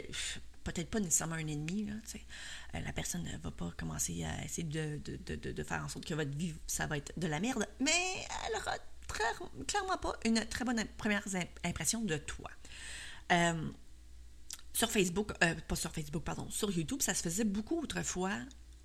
peut-être 0.64 0.90
pas 0.90 1.00
nécessairement 1.00 1.36
un 1.36 1.48
ennemi. 1.48 1.90
Euh, 1.90 2.80
la 2.80 2.94
personne 2.94 3.24
ne 3.24 3.38
va 3.38 3.52
pas 3.52 3.72
commencer 3.78 4.24
à 4.24 4.46
essayer 4.46 4.64
de, 4.64 5.64
faire 5.64 5.84
en 5.84 5.90
sorte 5.90 6.06
que 6.06 6.14
votre 6.14 6.36
vie, 6.38 6.54
ça 6.68 6.88
va 6.88 6.98
être 6.98 7.12
de 7.18 7.28
la 7.28 7.40
merde, 7.40 7.68
mais 7.80 7.92
elle 8.48 8.56
aura 8.56 8.76
clairement 9.68 9.98
pas 9.98 10.14
une 10.24 10.46
très 10.46 10.64
bonne 10.64 10.84
première 10.98 11.24
impression 11.66 12.02
de 12.02 12.16
toi. 12.18 12.50
Euh, 13.34 13.70
sur 14.74 14.90
Facebook, 14.90 15.34
pas 15.68 15.76
sur 15.76 15.92
Facebook, 15.92 16.24
pardon, 16.24 16.50
sur 16.50 16.72
YouTube, 16.72 17.02
ça 17.02 17.14
se 17.14 17.22
faisait 17.22 17.44
beaucoup 17.44 17.82
autrefois 17.82 18.32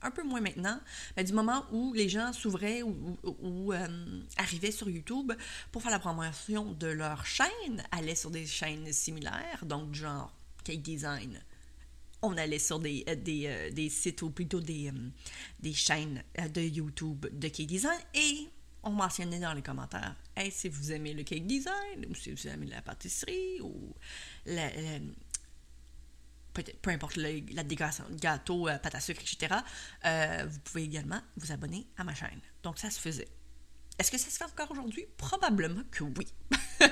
un 0.02 0.10
peu 0.10 0.22
moins 0.22 0.40
maintenant, 0.40 0.78
mais 1.16 1.24
du 1.24 1.32
moment 1.32 1.64
où 1.72 1.92
les 1.92 2.08
gens 2.08 2.32
s'ouvraient 2.32 2.82
ou, 2.82 3.72
euh, 3.72 3.88
arrivaient 4.36 4.70
sur 4.70 4.88
YouTube 4.88 5.32
pour 5.72 5.82
faire 5.82 5.90
la 5.90 5.98
promotion 5.98 6.72
de 6.72 6.86
leur 6.86 7.24
chaîne, 7.26 7.82
allaient 7.90 8.14
sur 8.14 8.30
des 8.30 8.46
chaînes 8.46 8.92
similaires, 8.92 9.64
donc 9.64 9.94
genre 9.94 10.32
cake 10.64 10.82
design. 10.82 11.40
On 12.22 12.36
allait 12.36 12.58
sur 12.58 12.78
des, 12.78 13.04
euh, 13.08 13.16
euh, 13.28 13.70
des, 13.70 13.88
sites 13.88 14.22
ou 14.22 14.30
plutôt 14.30 14.60
des, 14.60 14.90
des 15.60 15.72
chaînes 15.72 16.22
de 16.54 16.60
YouTube 16.60 17.26
de 17.30 17.48
cake 17.48 17.66
design 17.66 18.00
et 18.14 18.48
on 18.82 18.90
mentionnait 18.90 19.40
dans 19.40 19.52
les 19.52 19.62
commentaires 19.62 20.14
hey, 20.36 20.50
si 20.50 20.68
vous 20.68 20.92
aimez 20.92 21.14
le 21.14 21.22
cake 21.22 21.46
design 21.46 22.06
ou 22.08 22.14
si 22.14 22.32
vous 22.32 22.46
aimez 22.46 22.66
la 22.66 22.82
pâtisserie 22.82 23.60
ou 23.60 23.94
la 24.44 24.70
peu 26.62 26.90
importe 26.90 27.16
la 27.16 27.62
décoration, 27.64 28.04
gâteau, 28.10 28.68
euh, 28.68 28.78
pâte 28.78 28.94
à 28.94 29.00
sucre, 29.00 29.22
etc., 29.22 29.56
euh, 30.04 30.44
vous 30.48 30.58
pouvez 30.60 30.84
également 30.84 31.20
vous 31.36 31.52
abonner 31.52 31.86
à 31.96 32.04
ma 32.04 32.14
chaîne. 32.14 32.40
Donc, 32.62 32.78
ça 32.78 32.90
se 32.90 33.00
faisait. 33.00 33.28
Est-ce 33.98 34.10
que 34.10 34.18
ça 34.18 34.30
se 34.30 34.36
fait 34.36 34.44
encore 34.44 34.70
aujourd'hui? 34.70 35.06
Probablement 35.16 35.82
que 35.90 36.04
oui. 36.04 36.26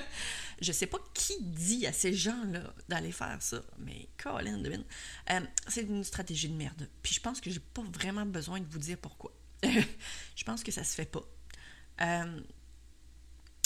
je 0.61 0.72
sais 0.72 0.87
pas 0.87 0.98
qui 1.12 1.42
dit 1.42 1.87
à 1.87 1.92
ces 1.92 2.14
gens-là 2.14 2.74
d'aller 2.88 3.12
faire 3.12 3.37
ça, 3.40 3.62
mais 3.79 4.09
Colin, 4.16 4.59
devine. 4.59 4.85
Euh, 5.31 5.40
c'est 5.68 5.83
une 5.83 6.05
stratégie 6.05 6.48
de 6.48 6.55
merde. 6.55 6.88
Puis 7.03 7.14
je 7.14 7.20
pense 7.20 7.40
que 7.40 7.50
j'ai 7.50 7.61
pas 7.61 7.83
vraiment 7.83 8.24
besoin 8.24 8.61
de 8.61 8.66
vous 8.66 8.79
dire 8.79 8.98
pourquoi. 8.98 9.33
je 9.62 10.44
pense 10.44 10.62
que 10.62 10.72
ça 10.72 10.85
se 10.85 10.94
fait 10.94 11.05
pas. 11.05 11.22
Euh, 12.00 12.40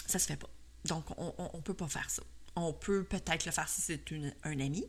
ça 0.07 0.19
se 0.19 0.27
fait 0.27 0.37
pas. 0.37 0.51
Donc, 0.85 1.05
on, 1.19 1.35
on, 1.39 1.61
peut 1.61 1.75
pas 1.75 1.89
faire 1.89 2.09
ça. 2.09 2.23
On 2.59 2.73
peut 2.73 3.05
peut-être 3.05 3.47
le 3.47 3.53
faire 3.53 3.69
si 3.69 3.81
c'est 3.81 4.01
un 4.45 4.61
ami. 4.61 4.85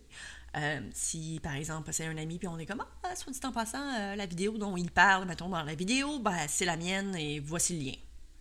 Euh, 0.58 0.80
si, 0.94 1.40
par 1.44 1.56
exemple, 1.56 1.92
c'est 1.94 2.06
un 2.06 2.18
ami, 2.18 2.40
puis 2.40 2.48
on 2.48 2.58
est 2.58 2.66
comme, 2.66 2.84
ah, 3.04 3.16
soit 3.16 3.32
dit 3.32 3.40
en 3.44 3.52
passant, 3.52 3.94
euh, 3.96 4.16
la 4.16 4.26
vidéo 4.26 4.58
dont 4.58 4.76
il 4.78 4.92
parle, 4.92 5.26
mettons, 5.26 5.50
dans 5.50 5.64
la 5.64 5.76
vidéo, 5.76 6.20
ben, 6.20 6.38
c'est 6.48 6.66
la 6.66 6.78
mienne 6.78 7.16
et 7.16 7.40
voici 7.40 7.78
le 7.78 7.86
lien. 7.86 7.98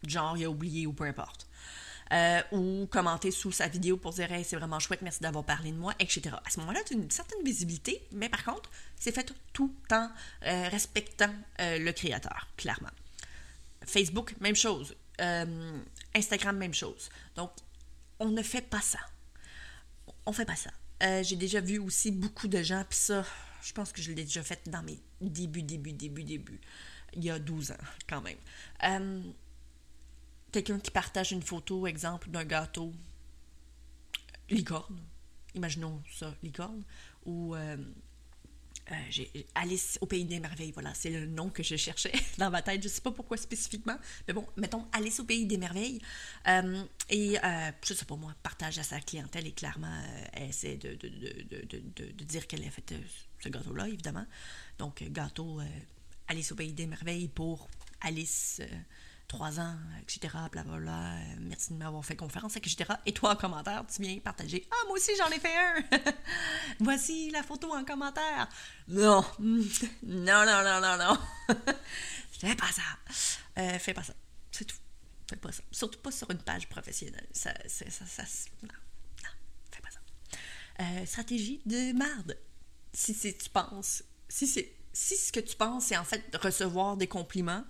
Genre, 0.06 0.36
il 0.36 0.44
a 0.44 0.50
oublié 0.50 0.86
ou 0.86 0.92
peu 0.92 1.04
importe. 1.04 1.46
Euh, 2.10 2.40
ou 2.52 2.86
commenter 2.90 3.30
sous 3.30 3.52
sa 3.52 3.68
vidéo 3.68 3.98
pour 3.98 4.12
dire, 4.12 4.32
hey, 4.32 4.42
c'est 4.42 4.56
vraiment 4.56 4.78
chouette, 4.78 5.02
merci 5.02 5.20
d'avoir 5.20 5.44
parlé 5.44 5.70
de 5.70 5.76
moi, 5.76 5.92
etc. 5.98 6.30
À 6.42 6.48
ce 6.48 6.58
moment-là, 6.60 6.80
tu 6.86 6.94
as 6.94 6.96
une 6.96 7.10
certaine 7.10 7.44
visibilité, 7.44 8.02
mais 8.12 8.30
par 8.30 8.44
contre, 8.44 8.70
c'est 8.96 9.14
fait 9.14 9.34
tout 9.52 9.74
en 9.92 10.08
respectant 10.40 11.34
le 11.58 11.90
créateur, 11.90 12.48
clairement. 12.56 12.88
Facebook, 13.84 14.34
même 14.40 14.56
chose. 14.56 14.96
Instagram, 16.14 16.56
même 16.56 16.72
chose. 16.72 17.10
Donc, 17.36 17.50
on 18.18 18.28
ne 18.30 18.42
fait 18.42 18.62
pas 18.62 18.80
ça. 18.80 19.00
On 20.28 20.32
fait 20.32 20.44
pas 20.44 20.56
ça. 20.56 20.70
Euh, 21.02 21.22
j'ai 21.22 21.36
déjà 21.36 21.58
vu 21.58 21.78
aussi 21.78 22.10
beaucoup 22.10 22.48
de 22.48 22.62
gens, 22.62 22.84
puis 22.86 22.98
ça, 22.98 23.24
je 23.62 23.72
pense 23.72 23.92
que 23.92 24.02
je 24.02 24.12
l'ai 24.12 24.24
déjà 24.24 24.42
fait 24.42 24.60
dans 24.68 24.82
mes 24.82 25.00
débuts, 25.22 25.62
débuts, 25.62 25.94
débuts, 25.94 26.22
débuts, 26.22 26.60
il 27.14 27.24
y 27.24 27.30
a 27.30 27.38
12 27.38 27.70
ans 27.70 27.84
quand 28.06 28.20
même. 28.20 28.36
Euh, 28.84 29.22
quelqu'un 30.52 30.80
qui 30.80 30.90
partage 30.90 31.32
une 31.32 31.40
photo, 31.40 31.86
exemple, 31.86 32.28
d'un 32.28 32.44
gâteau 32.44 32.92
licorne, 34.50 35.00
imaginons 35.54 36.02
ça, 36.12 36.34
licorne, 36.42 36.82
ou 37.24 37.54
euh, 37.54 37.78
euh, 38.90 39.40
Alice 39.54 39.98
au 40.00 40.06
pays 40.06 40.24
des 40.24 40.40
merveilles, 40.40 40.72
voilà, 40.72 40.92
c'est 40.94 41.10
le 41.10 41.26
nom 41.26 41.50
que 41.50 41.62
je 41.62 41.76
cherchais 41.76 42.12
dans 42.38 42.50
ma 42.50 42.62
tête. 42.62 42.82
Je 42.82 42.88
sais 42.88 43.00
pas 43.00 43.10
pourquoi 43.10 43.36
spécifiquement, 43.36 43.96
mais 44.26 44.34
bon, 44.34 44.46
mettons 44.56 44.86
Alice 44.92 45.20
au 45.20 45.24
pays 45.24 45.46
des 45.46 45.58
merveilles. 45.58 46.00
Euh, 46.46 46.82
et 47.08 47.38
euh, 47.38 47.70
je 47.84 47.94
sais 47.94 48.04
pas 48.04 48.16
moi, 48.16 48.34
partage 48.42 48.78
à 48.78 48.82
sa 48.82 49.00
clientèle 49.00 49.46
et 49.46 49.52
clairement, 49.52 50.02
elle 50.32 50.50
essaie 50.50 50.76
de, 50.76 50.94
de 50.94 52.24
dire 52.24 52.46
qu'elle 52.46 52.64
a 52.64 52.70
fait 52.70 52.94
ce 53.40 53.48
gâteau-là, 53.48 53.88
évidemment. 53.88 54.26
Donc, 54.78 55.02
gâteau 55.10 55.60
Alice 56.26 56.52
au 56.52 56.54
pays 56.54 56.72
des 56.72 56.86
merveilles 56.86 57.28
pour 57.28 57.68
Alice 58.00 58.60
trois 59.28 59.60
ans, 59.60 59.76
etc. 60.02 60.34
Blablabla. 60.50 60.90
Euh, 60.90 61.36
merci 61.40 61.72
de 61.72 61.78
m'avoir 61.78 62.04
fait 62.04 62.16
conférence, 62.16 62.56
etc. 62.56 62.94
Et 63.06 63.12
toi, 63.12 63.32
en 63.32 63.36
commentaire, 63.36 63.84
tu 63.86 64.02
viens 64.02 64.18
partager. 64.18 64.66
Ah, 64.70 64.86
moi 64.86 64.96
aussi, 64.96 65.12
j'en 65.16 65.28
ai 65.28 65.38
fait 65.38 65.54
un. 65.54 65.84
Voici 66.80 67.30
la 67.30 67.42
photo 67.42 67.72
en 67.74 67.84
commentaire. 67.84 68.48
Non, 68.88 69.24
non, 69.38 69.76
non, 70.02 70.64
non, 70.64 70.80
non, 70.80 70.96
non. 70.98 71.18
fais 72.32 72.56
pas 72.56 72.72
ça. 72.72 72.82
Euh, 73.58 73.78
fais 73.78 73.94
pas 73.94 74.02
ça. 74.02 74.14
C'est 74.50 74.64
tout. 74.64 74.76
Fais 75.28 75.36
pas 75.36 75.52
ça. 75.52 75.62
Surtout 75.70 76.00
pas 76.00 76.10
sur 76.10 76.30
une 76.30 76.42
page 76.42 76.68
professionnelle. 76.68 77.28
Ça, 77.32 77.52
ça, 77.68 77.84
ça, 77.90 78.22
non, 78.62 78.68
non, 78.68 79.30
fais 79.70 79.82
pas 79.82 79.90
ça. 79.90 80.00
Euh, 80.80 81.06
stratégie 81.06 81.60
de 81.66 81.92
marde. 81.92 82.38
Si 82.94 83.14
tu 83.14 83.50
penses, 83.50 84.02
si 84.28 84.46
si 84.90 85.16
ce 85.16 85.30
que 85.30 85.40
tu 85.40 85.54
penses, 85.54 85.84
c'est 85.84 85.96
en 85.96 86.04
fait 86.04 86.34
recevoir 86.34 86.96
des 86.96 87.06
compliments, 87.06 87.62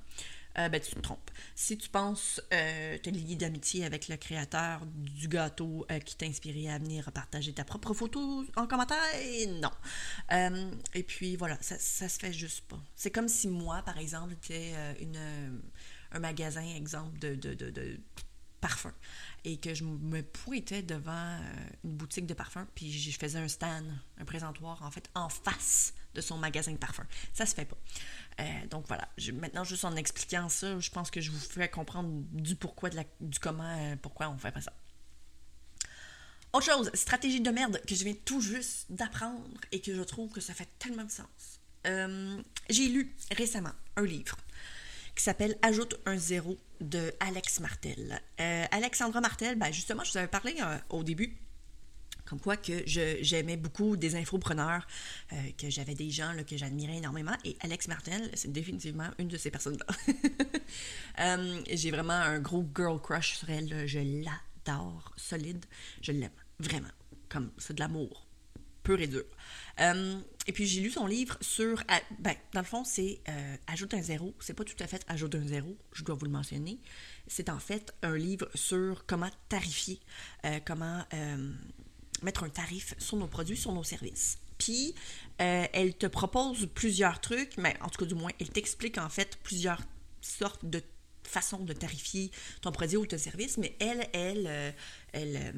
euh, 0.58 0.68
ben, 0.68 0.80
tu 0.80 0.94
te 0.94 1.00
trompes. 1.00 1.30
Si 1.54 1.78
tu 1.78 1.88
penses 1.88 2.40
euh, 2.52 2.98
te 2.98 3.10
lier 3.10 3.36
d'amitié 3.36 3.84
avec 3.84 4.08
le 4.08 4.16
créateur 4.16 4.84
du 4.86 5.28
gâteau 5.28 5.86
euh, 5.90 5.98
qui 6.00 6.16
t'a 6.16 6.26
inspiré 6.26 6.68
à 6.70 6.78
venir 6.78 7.10
partager 7.12 7.52
ta 7.52 7.64
propre 7.64 7.94
photo 7.94 8.44
en 8.56 8.66
commentaire, 8.66 8.98
non. 9.60 9.70
Euh, 10.32 10.70
et 10.94 11.02
puis 11.02 11.36
voilà, 11.36 11.56
ça, 11.60 11.78
ça 11.78 12.08
se 12.08 12.18
fait 12.18 12.32
juste 12.32 12.62
pas. 12.68 12.80
C'est 12.94 13.10
comme 13.10 13.28
si 13.28 13.48
moi, 13.48 13.82
par 13.82 13.98
exemple, 13.98 14.34
j'étais 14.42 14.74
un 16.12 16.18
magasin, 16.18 16.62
exemple, 16.74 17.18
de, 17.18 17.34
de, 17.34 17.54
de, 17.54 17.70
de 17.70 18.00
parfum 18.60 18.92
et 19.44 19.58
que 19.58 19.74
je 19.74 19.84
me 19.84 20.22
pointais 20.22 20.82
devant 20.82 21.38
une 21.84 21.96
boutique 21.96 22.26
de 22.26 22.34
parfum 22.34 22.66
puis 22.74 22.90
je 22.90 23.18
faisais 23.18 23.38
un 23.38 23.48
stand, 23.48 23.84
un 24.18 24.24
présentoir 24.24 24.82
en 24.82 24.90
fait 24.90 25.08
en 25.14 25.28
face 25.28 25.94
de 26.14 26.20
son 26.20 26.38
magasin 26.38 26.72
de 26.72 26.76
parfum. 26.78 27.06
Ça 27.32 27.46
se 27.46 27.54
fait 27.54 27.64
pas. 27.64 27.76
Euh, 28.40 28.66
donc 28.70 28.86
voilà, 28.88 29.08
maintenant 29.34 29.64
juste 29.64 29.84
en 29.84 29.94
expliquant 29.96 30.48
ça, 30.48 30.78
je 30.78 30.90
pense 30.90 31.10
que 31.10 31.20
je 31.20 31.30
vous 31.30 31.38
fais 31.38 31.68
comprendre 31.68 32.10
du 32.32 32.56
pourquoi, 32.56 32.90
de 32.90 32.96
la, 32.96 33.04
du 33.20 33.38
comment, 33.38 33.76
euh, 33.78 33.96
pourquoi 34.00 34.28
on 34.28 34.38
fait 34.38 34.52
pas 34.52 34.60
ça. 34.60 34.72
Autre 36.52 36.66
chose, 36.66 36.90
stratégie 36.94 37.40
de 37.40 37.50
merde 37.50 37.80
que 37.86 37.94
je 37.94 38.04
viens 38.04 38.14
tout 38.24 38.40
juste 38.40 38.86
d'apprendre 38.90 39.60
et 39.70 39.80
que 39.80 39.94
je 39.94 40.02
trouve 40.02 40.32
que 40.32 40.40
ça 40.40 40.54
fait 40.54 40.68
tellement 40.78 41.04
de 41.04 41.10
sens. 41.10 41.60
Euh, 41.86 42.42
j'ai 42.70 42.88
lu 42.88 43.14
récemment 43.36 43.72
un 43.96 44.04
livre 44.04 44.36
qui 45.18 45.24
s'appelle 45.24 45.58
Ajoute 45.62 46.00
un 46.06 46.16
zéro 46.16 46.56
de 46.80 47.12
Alex 47.20 47.60
Martel. 47.60 48.22
Alexandra 48.38 49.20
Martel, 49.20 49.56
ben 49.56 49.72
justement, 49.72 50.04
je 50.04 50.12
vous 50.12 50.18
avais 50.18 50.28
parlé 50.28 50.54
au 50.90 51.02
début 51.02 51.36
comme 52.28 52.40
quoi 52.40 52.58
que 52.58 52.82
j'aimais 52.86 53.56
beaucoup 53.56 53.96
des 53.96 54.14
infopreneurs, 54.14 54.86
euh, 55.32 55.36
que 55.56 55.70
j'avais 55.70 55.94
des 55.94 56.10
gens 56.10 56.34
que 56.46 56.58
j'admirais 56.58 56.98
énormément. 56.98 57.32
Et 57.44 57.56
Alex 57.60 57.88
Martel, 57.88 58.30
c'est 58.34 58.52
définitivement 58.52 59.08
une 59.18 59.28
de 59.28 59.36
ces 59.36 59.50
personnes-là. 59.50 59.86
Euh, 61.20 61.60
j'ai 61.72 61.90
vraiment 61.90 62.12
un 62.12 62.38
gros 62.38 62.64
girl 62.76 63.00
crush 63.00 63.38
sur 63.38 63.50
elle. 63.50 63.88
Je 63.88 63.98
l'adore, 63.98 65.12
solide. 65.16 65.64
Je 66.00 66.12
l'aime, 66.12 66.30
vraiment. 66.60 66.90
Comme 67.28 67.50
c'est 67.58 67.74
de 67.74 67.80
l'amour, 67.80 68.27
et 68.96 69.06
dur. 69.06 69.24
Euh, 69.80 70.18
et 70.46 70.52
puis 70.52 70.66
j'ai 70.66 70.80
lu 70.80 70.90
son 70.90 71.06
livre 71.06 71.36
sur. 71.40 71.82
Ben, 72.18 72.34
dans 72.52 72.60
le 72.60 72.66
fond, 72.66 72.84
c'est 72.84 73.20
Ajoute 73.66 73.94
un 73.94 74.02
zéro. 74.02 74.34
C'est 74.40 74.54
pas 74.54 74.64
tout 74.64 74.76
à 74.80 74.86
fait 74.86 75.04
Ajoute 75.08 75.34
un 75.34 75.46
zéro, 75.46 75.76
je 75.92 76.04
dois 76.04 76.14
vous 76.14 76.24
le 76.24 76.30
mentionner. 76.30 76.78
C'est 77.26 77.50
en 77.50 77.58
fait 77.58 77.94
un 78.02 78.16
livre 78.16 78.48
sur 78.54 79.04
comment 79.06 79.30
tarifier, 79.48 80.00
comment 80.64 81.04
mettre 82.22 82.44
un 82.44 82.48
tarif 82.48 82.94
sur 82.98 83.16
nos 83.16 83.28
produits, 83.28 83.56
sur 83.56 83.72
nos 83.72 83.84
services. 83.84 84.38
Puis, 84.58 84.94
euh, 85.40 85.66
elle 85.72 85.94
te 85.94 86.06
propose 86.06 86.68
plusieurs 86.74 87.20
trucs, 87.20 87.56
mais 87.56 87.76
en 87.80 87.88
tout 87.88 87.98
cas, 88.00 88.06
du 88.06 88.14
moins, 88.14 88.32
elle 88.40 88.50
t'explique 88.50 88.98
en 88.98 89.08
fait 89.08 89.38
plusieurs 89.42 89.80
sortes 90.20 90.64
de 90.64 90.82
façons 91.22 91.64
de 91.64 91.72
tarifier 91.72 92.30
ton 92.60 92.72
produit 92.72 92.96
ou 92.96 93.06
ton 93.06 93.18
service, 93.18 93.58
mais 93.58 93.76
elle, 93.78 94.08
euh, 94.46 94.72
elle, 95.12 95.54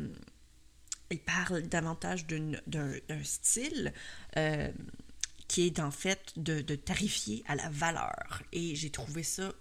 euh, 1.11 1.15
elle, 1.15 1.19
parle 1.19 1.63
davantage 1.63 2.27
d'un 2.27 3.25
style 3.25 3.93
qui 5.49 5.67
est 5.67 5.81
en 5.81 5.91
fait 5.91 6.33
de, 6.37 6.61
tarifier 6.77 7.43
à 7.49 7.57
la 7.57 7.69
valeur. 7.71 8.43
Et 8.53 8.77
j'ai 8.77 8.91
trouvé 8.91 9.23
ça, 9.23 9.53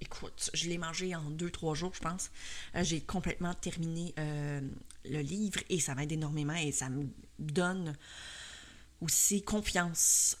écoute, 0.00 0.50
je 0.52 0.68
l'ai 0.68 0.78
mangé 0.78 1.14
en 1.14 1.30
deux, 1.30 1.50
trois 1.50 1.74
jours, 1.74 1.92
je 1.94 2.00
pense. 2.00 2.30
j'ai 2.82 3.00
complètement 3.00 3.54
terminé 3.54 4.14
le 4.16 5.20
livre 5.20 5.60
et 5.68 5.80
ça 5.80 5.94
m'aide 5.94 6.12
énormément 6.12 6.54
et 6.54 6.72
ça 6.72 6.88
me 6.88 7.06
donne 7.38 7.96
aussi 9.00 9.42
confiance 9.42 10.38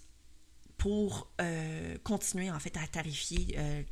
pour 0.78 1.30
euh, 1.40 1.96
continuer 2.02 2.50
en 2.50 2.58
fait 2.58 2.76
à 2.76 2.86
tarifier 2.86 3.54
euh, 3.58 3.82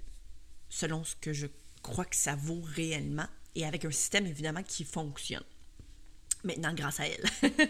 selon 0.68 1.04
ce 1.04 1.14
que 1.16 1.32
je 1.32 1.46
crois 1.82 2.04
que 2.04 2.16
ça 2.16 2.34
vaut 2.34 2.62
réellement 2.62 3.26
et 3.54 3.64
avec 3.66 3.84
un 3.84 3.90
système 3.90 4.26
évidemment 4.26 4.62
qui 4.62 4.84
fonctionne. 4.84 5.44
Maintenant, 6.44 6.74
grâce 6.74 7.00
à 7.00 7.06
elle. 7.06 7.24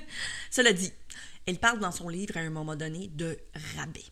Cela 0.50 0.72
dit, 0.72 0.92
elle 1.46 1.58
parle 1.58 1.78
dans 1.78 1.92
son 1.92 2.08
livre 2.08 2.36
à 2.36 2.40
un 2.40 2.50
moment 2.50 2.76
donné 2.76 3.08
de 3.08 3.38
rabais. 3.76 4.04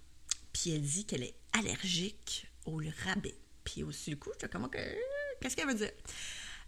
Puis 0.53 0.71
elle 0.71 0.83
dit 0.83 1.07
qu'elle 1.07 1.23
est 1.23 1.35
allergique 1.53 2.47
au 2.67 2.81
rabais. 3.05 3.35
Puis 3.65 3.83
aussi, 3.83 4.11
du 4.11 4.19
coup, 4.19 4.31
je 4.41 4.47
comment 4.47 4.69
que. 4.69 4.79
Qu'est-ce 5.41 5.57
qu'elle 5.57 5.69
veut 5.69 5.75
dire? 5.75 5.93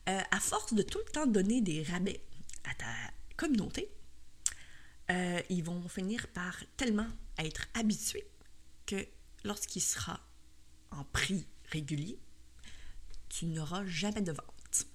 Euh, 0.09 0.21
à 0.31 0.41
force 0.41 0.73
de 0.75 0.83
tout 0.83 0.99
le 0.99 1.13
temps 1.13 1.27
donner 1.27 1.61
des 1.61 1.83
rabais 1.83 2.21
à 2.65 2.75
ta 2.75 2.87
communauté, 3.37 3.91
euh, 5.11 5.41
ils 5.49 5.63
vont 5.63 5.89
finir 5.89 6.27
par 6.29 6.57
tellement 6.77 7.09
être 7.39 7.67
habitués 7.75 8.27
que 8.87 9.07
lorsqu'il 9.45 9.83
sera 9.83 10.21
en 10.91 11.05
prix 11.05 11.47
régulier, 11.71 12.19
tu 13.29 13.47
n'auras 13.47 13.85
jamais 13.87 14.23
de 14.23 14.33
vente. 14.33 14.87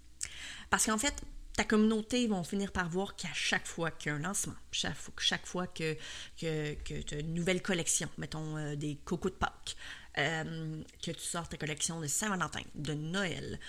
Parce 0.69 0.85
qu'en 0.85 0.97
fait, 0.97 1.23
ta 1.57 1.65
communauté 1.65 2.25
vont 2.27 2.43
finir 2.43 2.71
par 2.71 2.87
voir 2.87 3.17
qu'à 3.17 3.33
chaque 3.33 3.67
fois 3.67 3.91
qu'il 3.91 4.09
y 4.09 4.13
a 4.13 4.15
un 4.15 4.19
lancement, 4.19 4.55
chaque, 4.71 5.45
fois 5.45 5.67
que, 5.67 5.97
tu 6.37 6.45
as 6.47 7.19
une 7.19 7.33
nouvelle 7.33 7.61
collection, 7.61 8.07
mettons 8.17 8.55
euh, 8.57 8.75
des 8.75 8.95
cocos 9.03 9.29
de 9.29 9.35
Pâques, 9.35 9.75
que 10.15 11.11
tu 11.11 11.19
sors 11.19 11.47
ta 11.47 11.57
collection 11.57 11.99
de 11.99 12.07
Saint-Valentin, 12.07 12.61
de 12.73 12.93
Noël, 12.93 13.59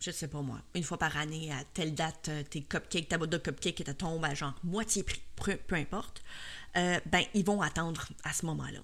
je 0.00 0.10
sais 0.10 0.28
pas 0.28 0.40
moi, 0.40 0.60
une 0.74 0.82
fois 0.82 0.98
par 0.98 1.16
année, 1.16 1.52
à 1.52 1.62
telle 1.74 1.94
date, 1.94 2.28
euh, 2.30 2.42
tes 2.42 2.62
cupcakes, 2.62 3.08
ta 3.08 3.18
boîte 3.18 3.30
de 3.30 3.38
cupcakes, 3.38 3.84
ta 3.84 3.94
tombe 3.94 4.24
à 4.24 4.34
genre 4.34 4.54
moitié 4.64 5.02
prix, 5.02 5.20
peu, 5.66 5.74
importe, 5.76 6.22
euh, 6.76 6.98
ben, 7.06 7.22
ils 7.34 7.44
vont 7.44 7.60
attendre 7.60 8.08
à 8.24 8.32
ce 8.32 8.46
moment-là. 8.46 8.80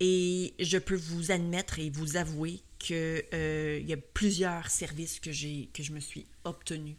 Et 0.00 0.54
je 0.58 0.78
peux 0.78 0.96
vous 0.96 1.30
admettre 1.30 1.78
et 1.78 1.90
vous 1.90 2.16
avouer 2.16 2.62
qu'il 2.78 3.22
euh, 3.32 3.80
y 3.82 3.92
a 3.92 3.96
plusieurs 3.96 4.68
services 4.68 5.20
que, 5.20 5.30
que 5.72 5.82
je 5.82 5.92
me 5.92 6.00
suis 6.00 6.26
obtenu 6.44 6.96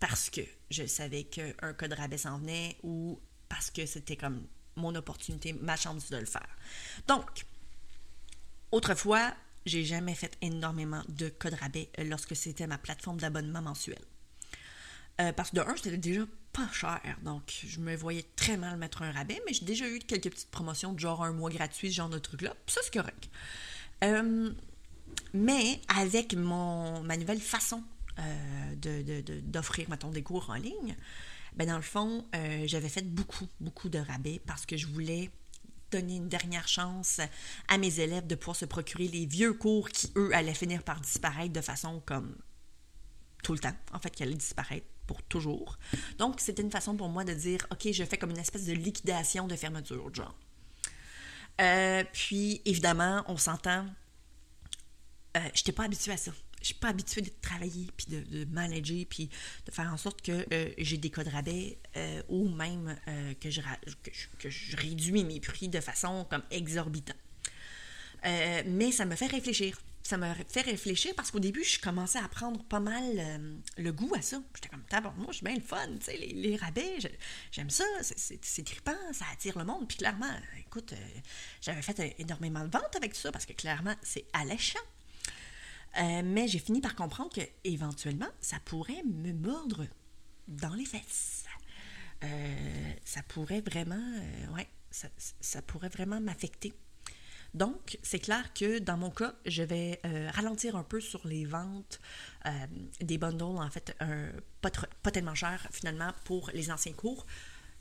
parce 0.00 0.30
que 0.30 0.40
je 0.70 0.84
savais 0.86 1.24
qu'un 1.24 1.72
code 1.74 1.92
rabais 1.92 2.18
s'en 2.18 2.38
venait 2.38 2.76
ou 2.82 3.20
parce 3.48 3.70
que 3.70 3.86
c'était 3.86 4.16
comme 4.16 4.44
mon 4.74 4.94
opportunité, 4.94 5.52
ma 5.52 5.76
chance 5.76 6.10
de 6.10 6.16
le 6.16 6.24
faire. 6.24 6.48
Donc, 7.06 7.44
autrefois, 8.72 9.32
j'ai 9.64 9.84
jamais 9.84 10.14
fait 10.14 10.36
énormément 10.40 11.02
de 11.08 11.28
codes 11.28 11.54
rabais 11.54 11.88
euh, 11.98 12.04
lorsque 12.04 12.34
c'était 12.34 12.66
ma 12.66 12.78
plateforme 12.78 13.18
d'abonnement 13.18 13.62
mensuel. 13.62 14.00
Euh, 15.20 15.32
parce 15.32 15.50
que 15.50 15.56
de 15.56 15.60
un, 15.60 15.76
c'était 15.76 15.96
déjà 15.98 16.22
pas 16.52 16.68
cher, 16.72 17.00
donc 17.22 17.42
je 17.66 17.80
me 17.80 17.96
voyais 17.96 18.24
très 18.36 18.56
mal 18.56 18.76
mettre 18.76 19.02
un 19.02 19.12
rabais, 19.12 19.40
mais 19.46 19.54
j'ai 19.54 19.64
déjà 19.64 19.88
eu 19.88 19.98
quelques 20.00 20.30
petites 20.30 20.50
promotions 20.50 20.92
de 20.92 20.98
genre 20.98 21.24
un 21.24 21.32
mois 21.32 21.50
gratuit, 21.50 21.90
ce 21.90 21.96
genre 21.96 22.08
de 22.08 22.18
truc-là, 22.18 22.54
ça 22.66 22.80
c'est 22.84 22.92
correct. 22.92 23.30
Euh, 24.04 24.52
mais 25.32 25.80
avec 25.88 26.34
mon, 26.34 27.02
ma 27.02 27.16
nouvelle 27.16 27.40
façon 27.40 27.82
d'offrir, 28.76 29.88
de, 29.88 29.96
de, 29.96 30.12
des 30.12 30.22
cours 30.22 30.50
en 30.50 30.54
ligne, 30.54 30.96
ben 31.54 31.66
dans 31.66 31.76
le 31.76 31.82
fond, 31.82 32.26
j'avais 32.64 32.88
fait 32.88 33.06
beaucoup, 33.06 33.48
beaucoup 33.60 33.88
de 33.88 33.98
rabais 33.98 34.40
parce 34.46 34.66
que 34.66 34.76
je 34.76 34.86
voulais 34.86 35.30
donner 35.90 36.16
une 36.16 36.28
dernière 36.28 36.66
chance 36.66 37.20
à 37.68 37.78
mes 37.78 38.00
élèves 38.00 38.26
de 38.26 38.34
pouvoir 38.34 38.56
se 38.56 38.64
procurer 38.64 39.08
les 39.08 39.26
vieux 39.26 39.52
cours 39.52 39.90
qui, 39.90 40.10
eux, 40.16 40.34
allaient 40.34 40.54
finir 40.54 40.82
par 40.82 41.00
disparaître 41.00 41.52
de 41.52 41.60
façon 41.60 42.02
comme 42.06 42.34
tout 43.42 43.52
le 43.52 43.58
temps, 43.58 43.76
en 43.92 43.98
fait, 43.98 44.10
qui 44.10 44.22
allaient 44.22 44.34
disparaître 44.34 44.86
toujours. 45.22 45.78
Donc, 46.18 46.40
c'était 46.40 46.62
une 46.62 46.70
façon 46.70 46.96
pour 46.96 47.08
moi 47.08 47.24
de 47.24 47.34
dire, 47.34 47.66
OK, 47.70 47.90
je 47.92 48.04
fais 48.04 48.16
comme 48.16 48.30
une 48.30 48.38
espèce 48.38 48.64
de 48.64 48.72
liquidation 48.72 49.46
de 49.46 49.56
fermeture, 49.56 50.14
genre. 50.14 50.34
Euh, 51.60 52.04
puis, 52.12 52.62
évidemment, 52.64 53.24
on 53.26 53.36
s'entend, 53.36 53.86
euh, 55.36 55.40
je 55.54 55.60
n'étais 55.60 55.72
pas 55.72 55.84
habituée 55.84 56.12
à 56.12 56.16
ça. 56.16 56.32
Je 56.60 56.66
suis 56.66 56.74
pas 56.74 56.88
habituée 56.88 57.22
de 57.22 57.30
travailler, 57.40 57.88
puis 57.96 58.06
de, 58.08 58.44
manager, 58.44 59.04
puis 59.08 59.28
de 59.66 59.72
faire 59.72 59.92
en 59.92 59.96
sorte 59.96 60.22
que 60.22 60.46
euh, 60.52 60.70
j'ai 60.78 60.96
des 60.96 61.10
codes 61.10 61.26
rabais 61.26 61.76
ou 62.28 62.48
même 62.48 62.96
que, 63.40 63.50
je, 63.50 64.76
réduis 64.76 65.24
mes 65.24 65.40
prix 65.40 65.68
de 65.68 65.80
façon 65.80 66.24
comme 66.30 66.42
exorbitante. 66.52 67.16
mais 68.22 68.92
ça 68.92 69.06
me 69.06 69.16
fait 69.16 69.26
réfléchir 69.26 69.76
ça 70.02 70.16
m'a 70.16 70.34
fait 70.34 70.62
réfléchir 70.62 71.14
parce 71.14 71.30
qu'au 71.30 71.38
début, 71.38 71.62
je 71.62 71.78
commençais 71.78 72.18
à 72.18 72.28
prendre 72.28 72.62
pas 72.64 72.80
mal 72.80 73.04
euh, 73.18 73.56
le 73.78 73.92
goût 73.92 74.12
à 74.16 74.22
ça. 74.22 74.42
J'étais 74.54 74.68
comme, 74.68 74.82
moi, 75.16 75.28
je 75.28 75.36
suis 75.36 75.44
bien 75.44 75.54
le 75.54 75.60
fun, 75.60 75.86
tu 75.98 76.06
sais, 76.06 76.16
les, 76.16 76.56
rabais, 76.56 76.98
j'aime 77.50 77.70
ça, 77.70 77.84
c'est 78.00 78.64
trippant, 78.64 78.96
ça 79.12 79.24
attire 79.32 79.56
le 79.58 79.64
monde. 79.64 79.86
Puis 79.86 79.98
clairement, 79.98 80.32
écoute, 80.58 80.92
euh, 80.92 81.20
j'avais 81.60 81.82
fait 81.82 82.16
énormément 82.18 82.64
de 82.64 82.70
ventes 82.70 82.96
avec 82.96 83.14
ça 83.14 83.30
parce 83.30 83.46
que 83.46 83.52
clairement, 83.52 83.94
c'est 84.02 84.26
alléchant. 84.32 84.80
Euh, 86.00 86.22
mais 86.24 86.48
j'ai 86.48 86.58
fini 86.58 86.80
par 86.80 86.96
comprendre 86.96 87.32
que 87.32 87.42
éventuellement, 87.64 88.30
ça 88.40 88.58
pourrait 88.64 89.02
me 89.04 89.32
mordre 89.32 89.86
dans 90.48 90.74
les 90.74 90.86
fesses. 90.86 91.44
ça 93.04 93.22
pourrait 93.28 93.60
vraiment, 93.60 94.02
ouais, 94.56 94.68
ça 94.90 95.62
pourrait 95.62 95.90
vraiment 95.90 96.20
m'affecter. 96.20 96.72
Donc, 97.54 97.98
c'est 98.02 98.18
clair 98.18 98.52
que 98.54 98.78
dans 98.78 98.96
mon 98.96 99.10
cas, 99.10 99.34
je 99.44 99.62
vais 99.62 100.00
euh, 100.06 100.30
ralentir 100.32 100.74
un 100.74 100.84
peu 100.84 101.00
sur 101.00 101.26
les 101.26 101.44
ventes 101.44 102.00
euh, 102.46 102.50
des 103.00 103.18
bundles, 103.18 103.58
en 103.58 103.70
fait, 103.70 103.96
pas, 104.60 104.70
pas, 105.02 105.10
tellement 105.10 105.34
cher 105.34 105.66
finalement 105.70 106.12
pour 106.24 106.50
les 106.54 106.70
anciens 106.70 106.94
cours. 106.94 107.26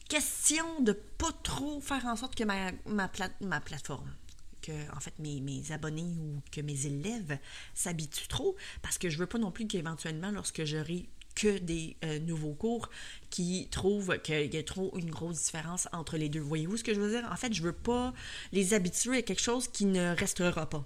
Question 0.09 0.81
de 0.81 0.91
pas 0.91 1.31
trop 1.43 1.79
faire 1.79 2.05
en 2.05 2.17
sorte 2.17 2.35
que 2.35 2.43
ma, 2.43 3.07
plateforme, 3.07 4.13
que 4.61 4.73
en 4.93 4.99
fait 4.99 5.17
mes, 5.19 5.39
mes, 5.39 5.71
abonnés 5.71 6.17
ou 6.19 6.41
que 6.51 6.59
mes 6.59 6.85
élèves 6.85 7.39
s'habituent 7.73 8.27
trop, 8.27 8.57
parce 8.81 8.97
que 8.97 9.09
je 9.09 9.17
veux 9.17 9.25
pas 9.25 9.37
non 9.37 9.51
plus 9.51 9.67
qu'éventuellement, 9.67 10.31
lorsque 10.31 10.65
j'aurai 10.65 11.07
que 11.35 11.57
des 11.57 11.97
euh, 12.03 12.19
nouveaux 12.19 12.53
cours 12.53 12.89
qui 13.29 13.67
trouvent 13.71 14.17
qu'il 14.19 14.53
y 14.53 14.57
a 14.57 14.63
trop 14.63 14.97
une 14.97 15.09
grosse 15.09 15.43
différence 15.43 15.87
entre 15.91 16.17
les 16.17 16.29
deux. 16.29 16.39
Voyez-vous 16.39 16.77
ce 16.77 16.83
que 16.83 16.93
je 16.93 16.99
veux 16.99 17.11
dire? 17.11 17.27
En 17.31 17.35
fait, 17.35 17.53
je 17.53 17.61
veux 17.61 17.73
pas 17.73 18.13
les 18.51 18.73
habituer 18.73 19.17
à 19.17 19.21
quelque 19.21 19.41
chose 19.41 19.67
qui 19.67 19.85
ne 19.85 20.15
restera 20.15 20.69
pas. 20.69 20.85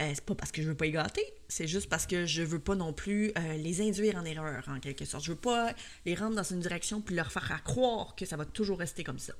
Euh, 0.00 0.12
c'est 0.14 0.24
pas 0.24 0.34
parce 0.34 0.50
que 0.50 0.62
je 0.62 0.68
veux 0.68 0.76
pas 0.76 0.86
y 0.86 0.92
gâter, 0.92 1.24
c'est 1.48 1.66
juste 1.66 1.88
parce 1.88 2.06
que 2.06 2.24
je 2.24 2.42
veux 2.42 2.58
pas 2.58 2.74
non 2.74 2.92
plus 2.92 3.32
euh, 3.36 3.56
les 3.56 3.82
induire 3.82 4.16
en 4.16 4.24
erreur, 4.24 4.64
en 4.68 4.80
quelque 4.80 5.04
sorte. 5.04 5.24
Je 5.24 5.32
veux 5.32 5.38
pas 5.38 5.74
les 6.06 6.14
rendre 6.14 6.36
dans 6.36 6.42
une 6.42 6.60
direction 6.60 7.00
puis 7.00 7.14
leur 7.14 7.30
faire 7.30 7.62
croire 7.64 8.14
que 8.14 8.24
ça 8.24 8.36
va 8.36 8.44
toujours 8.44 8.78
rester 8.78 9.04
comme 9.04 9.18
ça. 9.18 9.34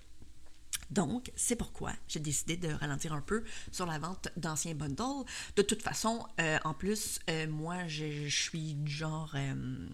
Donc, 0.90 1.30
c'est 1.37 1.56
pourquoi 1.56 1.92
j'ai 2.09 2.18
décidé 2.18 2.56
de 2.56 2.68
ralentir 2.68 3.12
un 3.12 3.20
peu 3.20 3.44
sur 3.70 3.87
la 3.87 3.98
vente 3.98 4.28
d'anciens 4.37 4.74
bundles. 4.74 5.24
De 5.56 5.62
toute 5.62 5.83
façon, 5.83 6.26
euh, 6.40 6.59
en 6.64 6.74
plus, 6.74 7.20
euh, 7.30 7.46
moi, 7.46 7.87
je, 7.87 8.28
suis 8.28 8.76
genre 8.87 9.33
euh, 9.37 9.88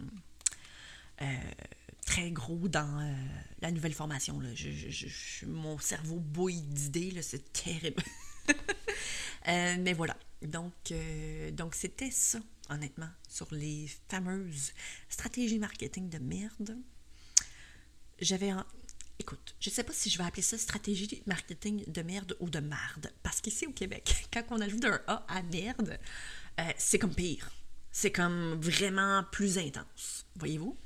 très 2.07 2.31
gros 2.31 2.69
dans 2.69 3.15
la 3.61 3.71
nouvelle 3.71 3.93
formation. 3.93 4.41
Là. 4.41 4.49
mon 5.47 5.79
cerveau 5.79 6.19
bouille 6.19 6.62
d'idées, 6.62 7.21
c'est 7.21 7.53
terrible. 7.53 8.03
mais 9.47 9.93
voilà. 9.93 10.17
Donc, 10.43 10.73
donc 11.53 11.75
c'était 11.75 12.11
ça, 12.11 12.39
honnêtement, 12.71 13.11
sur 13.29 13.49
les 13.53 13.91
fameuses 14.09 14.73
stratégies 15.11 15.59
marketing 15.59 16.09
de 16.09 16.19
merde. 16.19 16.79
J'avais 18.19 18.51
Écoute, 19.19 19.55
je 19.61 19.71
ne 19.71 19.75
sais 19.75 19.83
pas 19.83 19.93
si 19.93 20.11
je 20.11 20.19
vais 20.19 20.25
appeler 20.25 20.43
ça 20.43 20.59
stratégie 20.59 21.23
marketing 21.27 21.91
de 21.91 22.03
merde 22.03 22.37
ou 22.41 22.51
de 22.51 22.59
marde, 22.59 23.11
parce 23.23 23.41
qu'ici 23.41 23.67
au 23.67 23.73
Québec, 23.73 24.29
quand 24.33 24.43
on 24.51 24.61
ajoute 24.61 24.85
un 24.85 25.01
A 25.07 25.25
à 25.29 25.43
merde, 25.43 25.99
euh, 26.61 26.63
c'est 26.77 26.99
comme 26.99 27.15
pire. 27.15 27.51
C'est 27.91 28.13
comme 28.13 28.61
vraiment 28.61 29.25
plus 29.33 29.57
intense, 29.57 30.27
voyez-vous? 30.37 30.77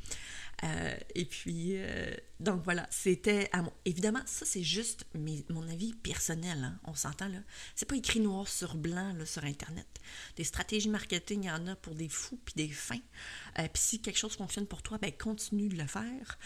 Euh, 0.62 0.94
et 1.14 1.24
puis, 1.24 1.72
euh, 1.76 2.14
donc 2.38 2.62
voilà, 2.64 2.86
c'était 2.90 3.48
à 3.52 3.62
mon... 3.62 3.72
Évidemment, 3.84 4.20
ça 4.26 4.44
c'est 4.44 4.62
juste 4.62 5.06
mon 5.14 5.68
avis 5.68 5.94
personnel, 5.94 6.64
hein, 6.64 6.78
on 6.84 6.94
s'entend 6.94 7.28
là. 7.28 7.38
C'est 7.74 7.86
pas 7.86 7.96
écrit 7.96 8.20
noir 8.20 8.46
sur 8.46 8.74
blanc 8.76 9.12
là, 9.14 9.24
sur 9.24 9.44
Internet. 9.44 9.86
Des 10.36 10.44
stratégies 10.44 10.90
marketing, 10.90 11.44
il 11.44 11.46
y 11.46 11.50
en 11.50 11.66
a 11.66 11.76
pour 11.76 11.94
des 11.94 12.08
fous 12.08 12.38
puis 12.44 12.54
des 12.56 12.68
fins. 12.68 13.00
Euh, 13.58 13.68
puis 13.72 13.82
si 13.82 14.02
quelque 14.02 14.18
chose 14.18 14.36
fonctionne 14.36 14.66
pour 14.66 14.82
toi, 14.82 14.98
ben 14.98 15.12
continue 15.12 15.68
de 15.68 15.76
le 15.76 15.86
faire. 15.86 16.38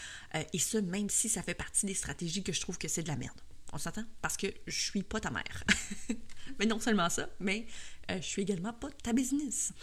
et 0.53 0.59
ça, 0.59 0.81
même 0.81 1.09
si 1.09 1.29
ça 1.29 1.43
fait 1.43 1.53
partie 1.53 1.85
des 1.85 1.93
stratégies 1.93 2.43
que 2.43 2.53
je 2.53 2.61
trouve 2.61 2.77
que 2.77 2.87
c'est 2.87 3.03
de 3.03 3.07
la 3.07 3.17
merde. 3.17 3.39
On 3.73 3.77
s'entend? 3.77 4.05
Parce 4.21 4.37
que 4.37 4.47
je 4.67 4.79
suis 4.79 5.03
pas 5.03 5.19
ta 5.19 5.31
mère. 5.31 5.63
mais 6.59 6.65
non 6.65 6.79
seulement 6.79 7.09
ça, 7.09 7.29
mais 7.39 7.65
je 8.09 8.21
suis 8.21 8.43
également 8.43 8.71
pas 8.71 8.89
ta 9.03 9.11
business. 9.11 9.73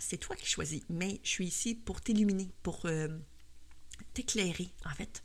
c'est 0.00 0.16
toi 0.16 0.36
qui 0.36 0.46
choisis. 0.46 0.82
Mais 0.88 1.20
je 1.22 1.28
suis 1.28 1.46
ici 1.46 1.74
pour 1.74 2.00
t'illuminer, 2.00 2.50
pour 2.62 2.86
t'éclairer, 4.18 4.68
en 4.84 4.94
fait, 4.94 5.22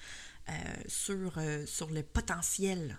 euh, 0.49 0.53
sur, 0.88 1.38
euh, 1.38 1.65
sur 1.65 1.89
le 1.89 2.03
potentiel 2.03 2.97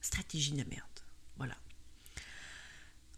stratégie 0.00 0.52
de 0.52 0.64
merde. 0.68 0.84
Voilà. 1.38 1.56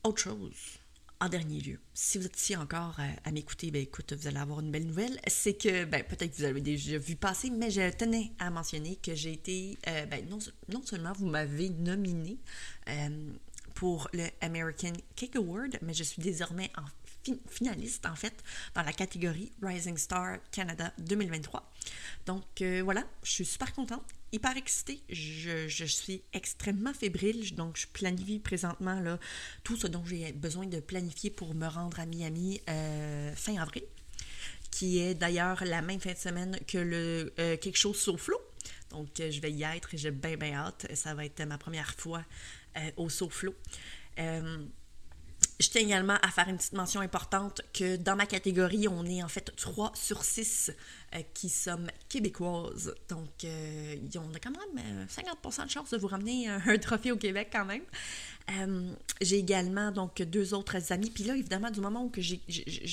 Autre 0.05 0.23
chose, 0.23 0.79
en 1.21 1.29
dernier 1.29 1.61
lieu, 1.61 1.81
si 1.94 2.18
vous 2.18 2.27
êtes 2.27 2.38
ici 2.40 2.55
encore 2.55 2.94
euh, 3.01 3.09
à, 3.25 3.33
m'écouter, 3.33 3.73
ben 3.73 3.83
écoute, 3.83 4.12
vous 4.12 4.29
allez 4.29 4.37
avoir 4.37 4.61
une 4.61 4.71
belle 4.71 4.87
nouvelle. 4.87 5.21
C'est 5.27 5.55
que, 5.55 5.85
ben 5.85 6.05
peut-être 6.05 6.31
que 6.31 6.37
vous 6.37 6.44
avez 6.44 6.61
déjà 6.61 6.97
vu 6.97 7.16
passer, 7.16 7.51
mais 7.51 7.73
je 7.73 7.90
tenais 7.90 8.31
à 8.38 8.51
mentionner 8.51 8.94
que 8.97 9.16
j'ai 9.16 9.33
été, 9.33 9.79
ben, 9.85 10.29
non, 10.29 10.83
seulement 10.85 11.12
vous 11.12 11.27
m'avez 11.27 11.71
nominé 11.71 12.38
pour 13.75 14.09
le 14.12 14.29
American 14.40 14.92
Cake 15.16 15.35
Award, 15.35 15.79
mais 15.83 15.94
je 15.94 16.05
suis 16.05 16.23
désormais 16.23 16.71
en 16.77 16.85
finaliste, 17.49 18.07
en 18.07 18.14
fait, 18.17 18.43
dans 18.75 18.83
la 18.83 18.93
catégorie 18.93 19.53
Rising 19.62 19.97
Star 19.97 20.38
Canada 20.51 20.93
2023. 20.99 21.69
Donc 22.27 22.45
euh, 22.61 22.83
voilà, 22.85 23.05
je 23.23 23.31
suis 23.31 23.45
super 23.45 23.73
contente, 23.73 24.05
hyper 24.33 24.57
excitée. 24.57 25.01
Je, 25.09 25.69
je, 25.69 25.85
suis 25.85 26.23
extrêmement 26.33 26.93
fébrile, 26.93 27.55
donc 27.55 27.77
je 27.77 27.87
planifie 27.87 28.38
présentement 28.38 29.01
là, 29.01 29.19
tout 29.64 29.77
ce 29.77 29.87
dont 29.87 30.05
j'ai 30.05 30.33
besoin 30.33 30.67
de 30.67 30.81
planifier 30.81 31.31
pour 31.31 31.55
me 31.55 31.67
rendre 31.67 31.99
à 32.01 32.07
Miami 32.07 32.61
euh, 32.69 33.35
fin 33.35 33.57
avril, 33.57 33.85
qui 34.71 34.99
est 34.99 35.14
d'ailleurs 35.14 35.64
la 35.64 35.83
même 35.83 36.01
fin 36.01 36.12
de 36.12 36.19
semaine 36.19 36.59
que 36.67 36.79
le 36.79 37.33
euh, 37.38 37.57
quelque 37.57 37.79
chose 37.79 37.99
sur 37.99 38.21
flot. 38.21 38.41
Donc 38.91 39.09
je 39.17 39.41
vais 39.41 39.53
y 39.53 39.64
être 39.64 39.95
et 39.95 39.99
j'ai 39.99 40.11
bien 40.11 40.37
bien 40.37 40.55
hâte. 40.55 40.87
Ça 40.95 41.14
va 41.14 41.25
être 41.25 41.43
ma 41.45 41.59
première 41.59 41.93
fois 41.95 42.25
au 42.97 43.11
SoFlo. 43.11 43.55
Je 45.61 45.68
tiens 45.71 45.81
également 45.83 46.16
à 46.23 46.29
faire 46.29 46.49
une 46.49 46.57
petite 46.57 46.75
mention 46.75 47.01
importante 47.01 47.62
que 47.75 47.97
dans 47.97 48.14
ma 48.14 48.27
catégorie, 48.27 48.87
on 48.87 49.05
est 49.05 49.25
en 49.25 49.29
fait 49.29 49.53
3 49.57 49.90
sur 49.94 50.23
6 50.23 50.71
euh, 50.71 51.08
qui 51.35 51.49
sommes 51.49 51.88
québécoises. 52.09 52.94
Donc, 53.09 53.44
euh, 53.44 53.97
on 54.16 54.35
a 54.35 54.38
quand 54.38 54.51
même 54.51 55.07
50% 55.07 55.61
euh, 55.61 55.64
de 55.64 55.71
chance 55.71 55.90
de 55.90 55.99
vous 55.99 56.07
ramener 56.07 56.49
un, 56.49 56.79
trophée 56.79 57.12
au 57.12 57.16
Québec 57.16 57.49
quand 57.53 57.64
même. 57.64 57.83
j'ai 59.21 59.38
également 59.38 59.90
donc 59.90 60.23
deux 60.23 60.55
autres 60.55 60.92
amis. 60.92 61.11
Puis 61.11 61.25
là, 61.25 61.37
évidemment, 61.37 61.71
du 61.71 61.81
moment 61.81 62.05
où 62.05 62.12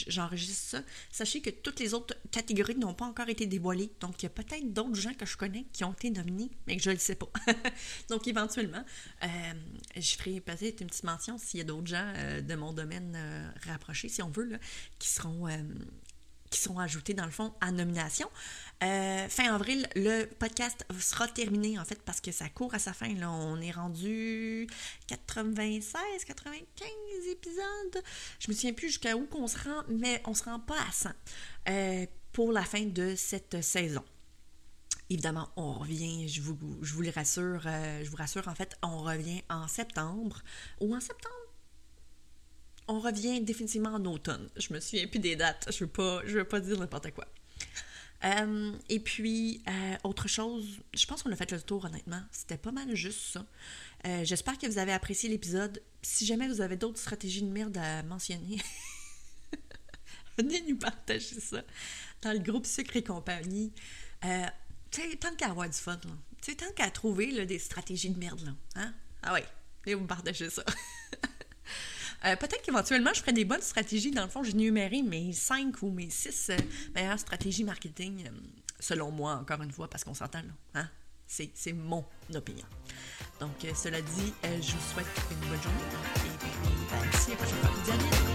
j'enregistre 0.07 0.69
ça, 0.69 0.83
sachez 1.11 1.41
que 1.41 1.49
toutes 1.49 1.79
les 1.79 1.93
autres 1.93 2.15
catégories 2.31 2.75
n'ont 2.75 2.93
pas 2.93 3.05
encore 3.05 3.29
été 3.29 3.45
dévoilées. 3.45 3.91
Donc, 3.99 4.21
il 4.21 4.25
y 4.25 4.27
a 4.27 4.29
peut-être 4.29 4.73
d'autres 4.73 4.95
gens 4.95 5.13
que 5.13 5.25
je 5.25 5.37
connais 5.37 5.65
qui 5.73 5.83
ont 5.83 5.93
été 5.93 6.09
nominés, 6.09 6.51
mais 6.67 6.77
que 6.77 6.83
je 6.83 6.89
ne 6.89 6.95
le 6.95 6.99
sais 6.99 7.15
pas. 7.15 7.29
donc, 8.09 8.27
éventuellement, 8.27 8.83
je 9.95 10.15
ferai 10.15 10.39
peut-être 10.39 10.81
une 10.81 10.87
petite 10.87 11.03
mention 11.03 11.37
s'il 11.37 11.59
y 11.59 11.61
a 11.61 11.65
d'autres 11.65 11.87
gens 11.87 12.13
de 12.41 12.55
mon 12.55 12.73
domaine 12.73 13.17
rapproché, 13.67 14.09
si 14.09 14.21
on 14.21 14.29
veut, 14.29 14.45
là, 14.45 14.57
qui 14.99 15.09
seront 15.09 15.47
qui 16.49 16.59
sont 16.59 16.79
ajoutés 16.79 17.13
dans 17.13 17.25
le 17.25 17.31
fond 17.31 17.53
à 17.61 17.71
nomination. 17.71 18.29
Euh, 18.83 19.27
fin 19.29 19.53
avril, 19.53 19.87
le 19.95 20.25
podcast 20.25 20.85
sera 20.99 21.27
terminé 21.27 21.79
en 21.79 21.85
fait 21.85 22.01
parce 22.03 22.21
que 22.21 22.31
ça 22.31 22.49
court 22.49 22.73
à 22.73 22.79
sa 22.79 22.93
fin. 22.93 23.13
Là. 23.15 23.31
On 23.31 23.59
est 23.61 23.71
rendu 23.71 24.67
96, 25.07 26.25
95 26.25 26.87
épisodes. 27.31 28.03
Je 28.39 28.49
me 28.49 28.53
souviens 28.53 28.73
plus 28.73 28.87
jusqu'à 28.87 29.15
où 29.15 29.25
qu'on 29.25 29.47
se 29.47 29.57
rend, 29.57 29.83
mais 29.89 30.21
on 30.25 30.33
se 30.33 30.43
rend 30.43 30.59
pas 30.59 30.79
à 30.87 30.91
100 30.91 31.09
euh, 31.69 32.05
pour 32.31 32.51
la 32.51 32.63
fin 32.63 32.83
de 32.83 33.15
cette 33.15 33.61
saison. 33.63 34.03
Évidemment, 35.09 35.49
on 35.55 35.73
revient, 35.73 36.27
je 36.27 36.41
vous, 36.41 36.57
je 36.81 36.93
vous 36.93 37.01
le 37.01 37.11
rassure, 37.11 37.61
euh, 37.65 38.03
je 38.03 38.09
vous 38.09 38.17
rassure, 38.17 38.47
en 38.47 38.55
fait, 38.55 38.75
on 38.81 39.03
revient 39.03 39.43
en 39.49 39.67
septembre 39.67 40.41
ou 40.81 40.95
en 40.95 40.99
septembre 40.99 41.44
on 42.87 42.99
revient 42.99 43.41
définitivement 43.41 43.93
en 43.93 44.05
automne. 44.05 44.49
Je 44.57 44.73
me 44.73 44.79
souviens 44.79 45.07
plus 45.07 45.19
des 45.19 45.35
dates. 45.35 45.67
Je 45.71 45.83
veux 45.83 45.89
pas, 45.89 46.21
je 46.25 46.37
veux 46.37 46.43
pas 46.43 46.59
dire 46.59 46.79
n'importe 46.79 47.11
quoi. 47.11 47.25
Euh, 48.23 48.71
et 48.89 48.99
puis, 48.99 49.61
euh, 49.67 49.95
autre 50.03 50.27
chose, 50.27 50.65
je 50.93 51.05
pense 51.05 51.21
qu'on 51.21 51.31
a 51.31 51.35
fait 51.35 51.51
le 51.51 51.61
tour, 51.61 51.85
honnêtement. 51.85 52.21
C'était 52.31 52.57
pas 52.57 52.71
mal 52.71 52.93
juste 52.95 53.33
ça. 53.33 53.45
Euh, 54.05 54.23
j'espère 54.23 54.57
que 54.57 54.67
vous 54.67 54.77
avez 54.77 54.93
apprécié 54.93 55.29
l'épisode. 55.29 55.81
Si 56.01 56.25
jamais 56.25 56.47
vous 56.47 56.61
avez 56.61 56.75
d'autres 56.75 56.99
stratégies 56.99 57.43
de 57.43 57.51
merde 57.51 57.77
à 57.77 58.03
mentionner, 58.03 58.57
venez 60.37 60.61
nous 60.67 60.77
partager 60.77 61.39
ça 61.39 61.63
dans 62.21 62.33
le 62.33 62.39
groupe 62.39 62.65
Sucre 62.65 62.95
et 62.95 63.03
compagnie. 63.03 63.73
Tant 64.21 65.35
qu'à 65.37 65.49
avoir 65.49 65.69
du 65.69 65.77
fun, 65.77 65.99
là. 66.05 66.55
tant 66.55 66.71
qu'à 66.75 66.89
trouver 66.89 67.45
des 67.45 67.59
stratégies 67.59 68.09
de 68.09 68.17
merde, 68.17 68.41
là. 68.41 68.55
Hein? 68.75 68.93
Ah 69.21 69.33
oui, 69.33 69.41
venez 69.83 69.95
vous 69.95 70.07
partager 70.07 70.49
ça. 70.49 70.63
Euh, 72.25 72.35
peut-être 72.35 72.61
qu'éventuellement, 72.63 73.11
je 73.13 73.21
ferai 73.21 73.33
des 73.33 73.45
bonnes 73.45 73.61
stratégies. 73.61 74.11
Dans 74.11 74.23
le 74.23 74.29
fond, 74.29 74.43
j'ai 74.43 74.53
numéré 74.53 75.01
mes 75.01 75.31
cinq 75.33 75.81
ou 75.81 75.91
mes 75.91 76.09
six 76.09 76.49
euh, 76.49 76.57
meilleures 76.95 77.19
stratégies 77.19 77.63
marketing, 77.63 78.29
selon 78.79 79.11
moi, 79.11 79.33
encore 79.35 79.61
une 79.61 79.71
fois, 79.71 79.89
parce 79.89 80.03
qu'on 80.03 80.13
s'entend 80.13 80.41
là. 80.41 80.81
Hein? 80.81 80.89
C'est 81.27 81.73
mon 81.73 82.05
opinion. 82.35 82.65
Donc, 83.39 83.51
cela 83.75 83.99
dit, 83.99 84.33
je 84.43 84.71
vous 84.71 84.93
souhaite 84.93 85.07
une 85.31 85.49
bonne 85.49 85.61
journée. 85.61 85.79
Et 86.23 86.37
ben, 86.91 86.97
à 86.97 87.29
la 87.29 87.35
prochaine 87.35 87.99
fois. 87.99 88.34